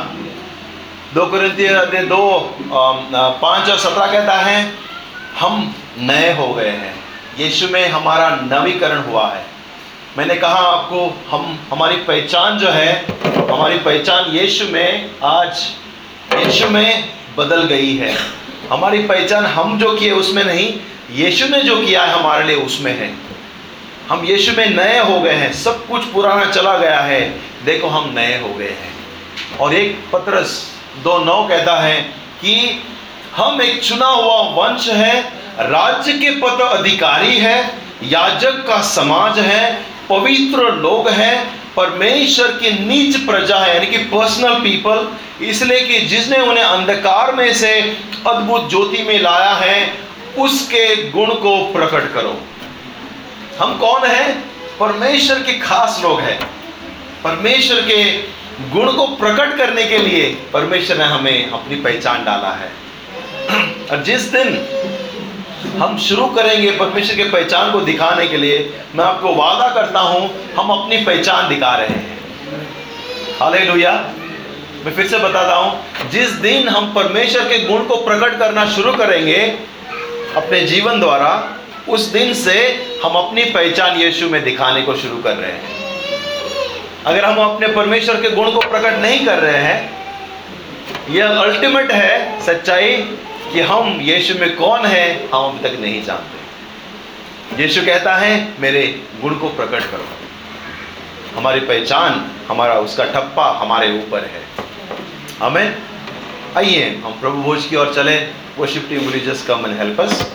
दो 1.15 1.21
अध्याय 1.21 2.05
दो 2.05 2.55
पाँच 3.43 3.71
और 3.71 3.79
सत्रह 3.79 4.07
कहता 4.07 4.35
है, 4.35 4.73
हम 5.39 5.75
नए 5.99 6.33
हो 6.33 6.55
गए 6.55 6.69
हैं। 6.69 7.05
यीशु 7.39 7.69
में 7.69 7.89
हमारा 7.89 8.31
नवीकरण 8.31 9.03
हुआ 9.03 9.33
है। 9.33 9.45
मैंने 10.19 10.35
कहा, 10.35 10.55
आपको, 10.55 11.23
हम, 11.31 11.59
हमारी 11.73 11.97
पहचान 11.97 12.59
जो 12.59 12.69
है, 12.69 13.07
हमारी 13.51 13.79
पहचान 13.79 14.37
यीशु 14.37 14.65
में, 14.65 15.11
आज 15.25 15.71
यीशु 16.39 16.69
में 16.69 17.13
बदल 17.39 17.63
गई 17.63 17.97
है। 17.97 18.17
हमारी 18.73 18.99
पहचान 18.99 19.47
हम 19.47 19.79
जो 19.79 19.95
किए 19.95 20.11
उसमें 20.11 20.45
नहीं, 20.45 20.75
यीशु 21.11 21.49
ने 21.49 21.63
जो 21.63 21.77
किया 21.77 22.03
है 22.03 22.13
हमारे 22.13 22.45
लिए 22.45 22.57
उसमें 22.57 22.99
है। 22.99 23.15
हम 24.09 24.25
यीशु 24.25 24.53
में 24.53 24.71
नए 24.71 24.99
हो 24.99 25.21
गए 25.21 25.35
हैं, 25.35 25.53
सब 25.53 25.87
कुछ 25.87 26.05
पुराना 26.05 26.45
चला 26.45 26.79
गया 26.79 27.01
है। 27.01 27.41
देखो, 27.65 27.89
हम 27.89 28.13
नए 28.15 28.41
हो 28.41 28.49
गए 28.49 28.71
हैं। 28.71 28.95
और 29.61 29.75
एक 29.75 30.05
पत्रस 30.13 30.74
दो 31.03 31.19
नौ 31.19 31.47
कहता 31.49 31.81
है 31.81 32.01
कि 32.41 32.83
हम 33.37 33.63
एक 33.63 33.83
चुना 33.83 34.07
हुआ 34.07 34.41
वंश 34.41 34.89
है, 34.89 35.21
राज्य 35.61 36.13
के 36.13 36.31
पद 36.31 36.61
अधिकारी 36.61 37.39
है, 37.39 37.75
याजक 38.03 38.67
का 38.67 38.83
समाज 38.83 39.39
है, 39.39 39.87
पवित्र 40.09 40.73
लोग 40.73 41.09
हैं, 41.09 41.61
परमेश्वर 41.75 42.47
की 42.47 42.87
नीच 42.87 43.17
प्रजा 43.17 43.57
है, 43.57 43.75
यानी 43.75 43.87
कि 43.87 43.99
पर्सनल 43.99 44.55
पीपल 44.55 45.09
इसलिए 45.45 45.81
कि 45.81 46.01
जिसने 46.01 46.39
उन्हें 46.39 46.65
अंधकार 46.65 47.33
में 47.33 47.55
से 47.55 47.99
अद्भुत 48.27 48.71
ज्योति 48.71 49.03
में 49.03 49.21
लाया 49.21 49.53
है, 49.53 49.99
उसके 50.39 51.11
गुण 51.11 51.27
को 51.27 51.73
प्रकट 51.73 52.15
करो। 52.15 52.41
हम 53.61 53.79
कौन 53.79 54.07
है? 54.07 54.39
परमेश्वर 54.81 55.39
के 55.39 55.53
खास 55.53 56.01
लोग 56.03 56.21
हैं। 56.21 56.51
परमेश्वर 57.25 57.81
के 57.81 58.19
गुण 58.61 58.93
को 58.93 59.07
प्रकट 59.07 59.57
करने 59.59 59.85
के 59.85 59.99
लिए 59.99 60.37
परमेश्वर 60.53 60.97
ने 60.97 61.05
हमें 61.05 61.51
अपनी 61.51 61.77
पहचान 61.77 62.25
डाला 62.25 62.51
है। 62.51 62.71
और 63.91 64.03
जिस 64.03 64.23
दिन 64.23 64.49
हम 65.83 65.99
शुरू 65.99 66.27
करेंगे 66.27 66.71
परमेश्वर 66.71 67.17
के 67.17 67.25
पहचान 67.25 67.73
को 67.73 67.81
दिखाने 67.81 68.27
के 68.27 68.37
लिए, 68.37 68.83
मैं 68.95 69.05
आपको 69.05 69.35
वादा 69.35 69.69
करता 69.69 70.01
हूँ, 70.01 70.53
हम 70.57 70.71
अपनी 70.71 70.97
पहचान 70.97 71.49
दिखा 71.49 71.77
रहे 71.77 71.89
हैं। 71.89 72.19
हाल 73.41 73.55
लोहिया 73.67 73.93
मैं 74.85 74.95
फिर 74.95 75.07
से 75.07 75.19
बताता 75.19 75.55
हूँ, 75.55 76.11
जिस 76.11 76.31
दिन 76.31 76.69
हम 76.69 76.93
परमेश्वर 76.95 77.43
के 77.43 77.59
गुण 77.59 77.85
को 77.85 77.97
प्रकट 77.97 78.39
करना 78.39 78.67
शुरू 78.71 78.93
करेंगे, 78.93 79.59
अपने 80.37 80.61
जीवन 80.61 81.01
द्वारा, 81.01 81.59
उस 81.89 82.01
दिन 82.01 82.35
से 82.35 82.57
हम 83.05 83.11
अपनी 83.11 83.45
पहचान 83.45 84.01
यीशु 84.01 84.29
में 84.29 84.45
दिखाने 84.45 84.83
को 84.83 84.95
शुरू 84.95 85.17
कर 85.17 85.37
रहे 85.37 85.53
हैं। 85.53 85.84
अगर 87.07 87.25
हम 87.25 87.39
अपने 87.45 87.69
परमेश्वर 87.69 88.21
के 88.21 88.31
गुण 88.31 88.51
को 88.53 88.61
प्रकट 88.61 88.99
नहीं 88.99 89.25
कर 89.27 89.39
रहे 89.39 89.59
हैं, 89.59 89.79
यह 91.11 91.41
अल्टीमेट 91.41 91.93
है 91.93 92.41
सच्चाई 92.41 92.97
कि 93.53 93.61
हम 93.61 94.01
यीशु 94.01 94.35
में 94.35 94.55
कौन 94.57 94.87
है, 94.87 95.29
हम 95.35 95.45
अभी 95.45 95.69
तक 95.69 95.81
नहीं 95.81 96.03
जानते। 96.05 97.63
यीशु 97.63 97.83
कहता 97.83 98.17
है, 98.17 98.33
मेरे 98.61 99.03
गुण 99.23 99.35
को 99.35 99.49
प्रकट 99.49 99.91
करो। 99.91 100.07
हमारी 101.37 101.61
पहचान, 101.61 102.25
हमारा 102.49 102.75
उसका 102.75 103.05
ठप्पा 103.05 103.51
हमारे 103.53 103.93
ऊपर 103.93 104.25
है। 104.25 104.43
हमें 105.43 105.77
आइए, 106.57 106.89
हम 107.05 107.13
प्रभु 107.13 107.43
भोज 107.43 107.67
की 107.67 107.77
ओर 107.77 107.93
चलें। 107.95 108.31
वो 108.59 108.67
शिफ्टी 108.67 108.97
विलीजस 108.97 109.47
कम 109.47 109.67
एंड 109.67 109.79
हेल्प 109.79 110.01
अस 110.01 110.27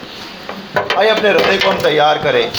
आइए, 0.98 1.10
अपने 1.10 1.30
हृदय 1.30 1.58
को 1.58 1.70
हम 1.72 1.82
तैयार 1.82 2.18
करें। 2.18 2.52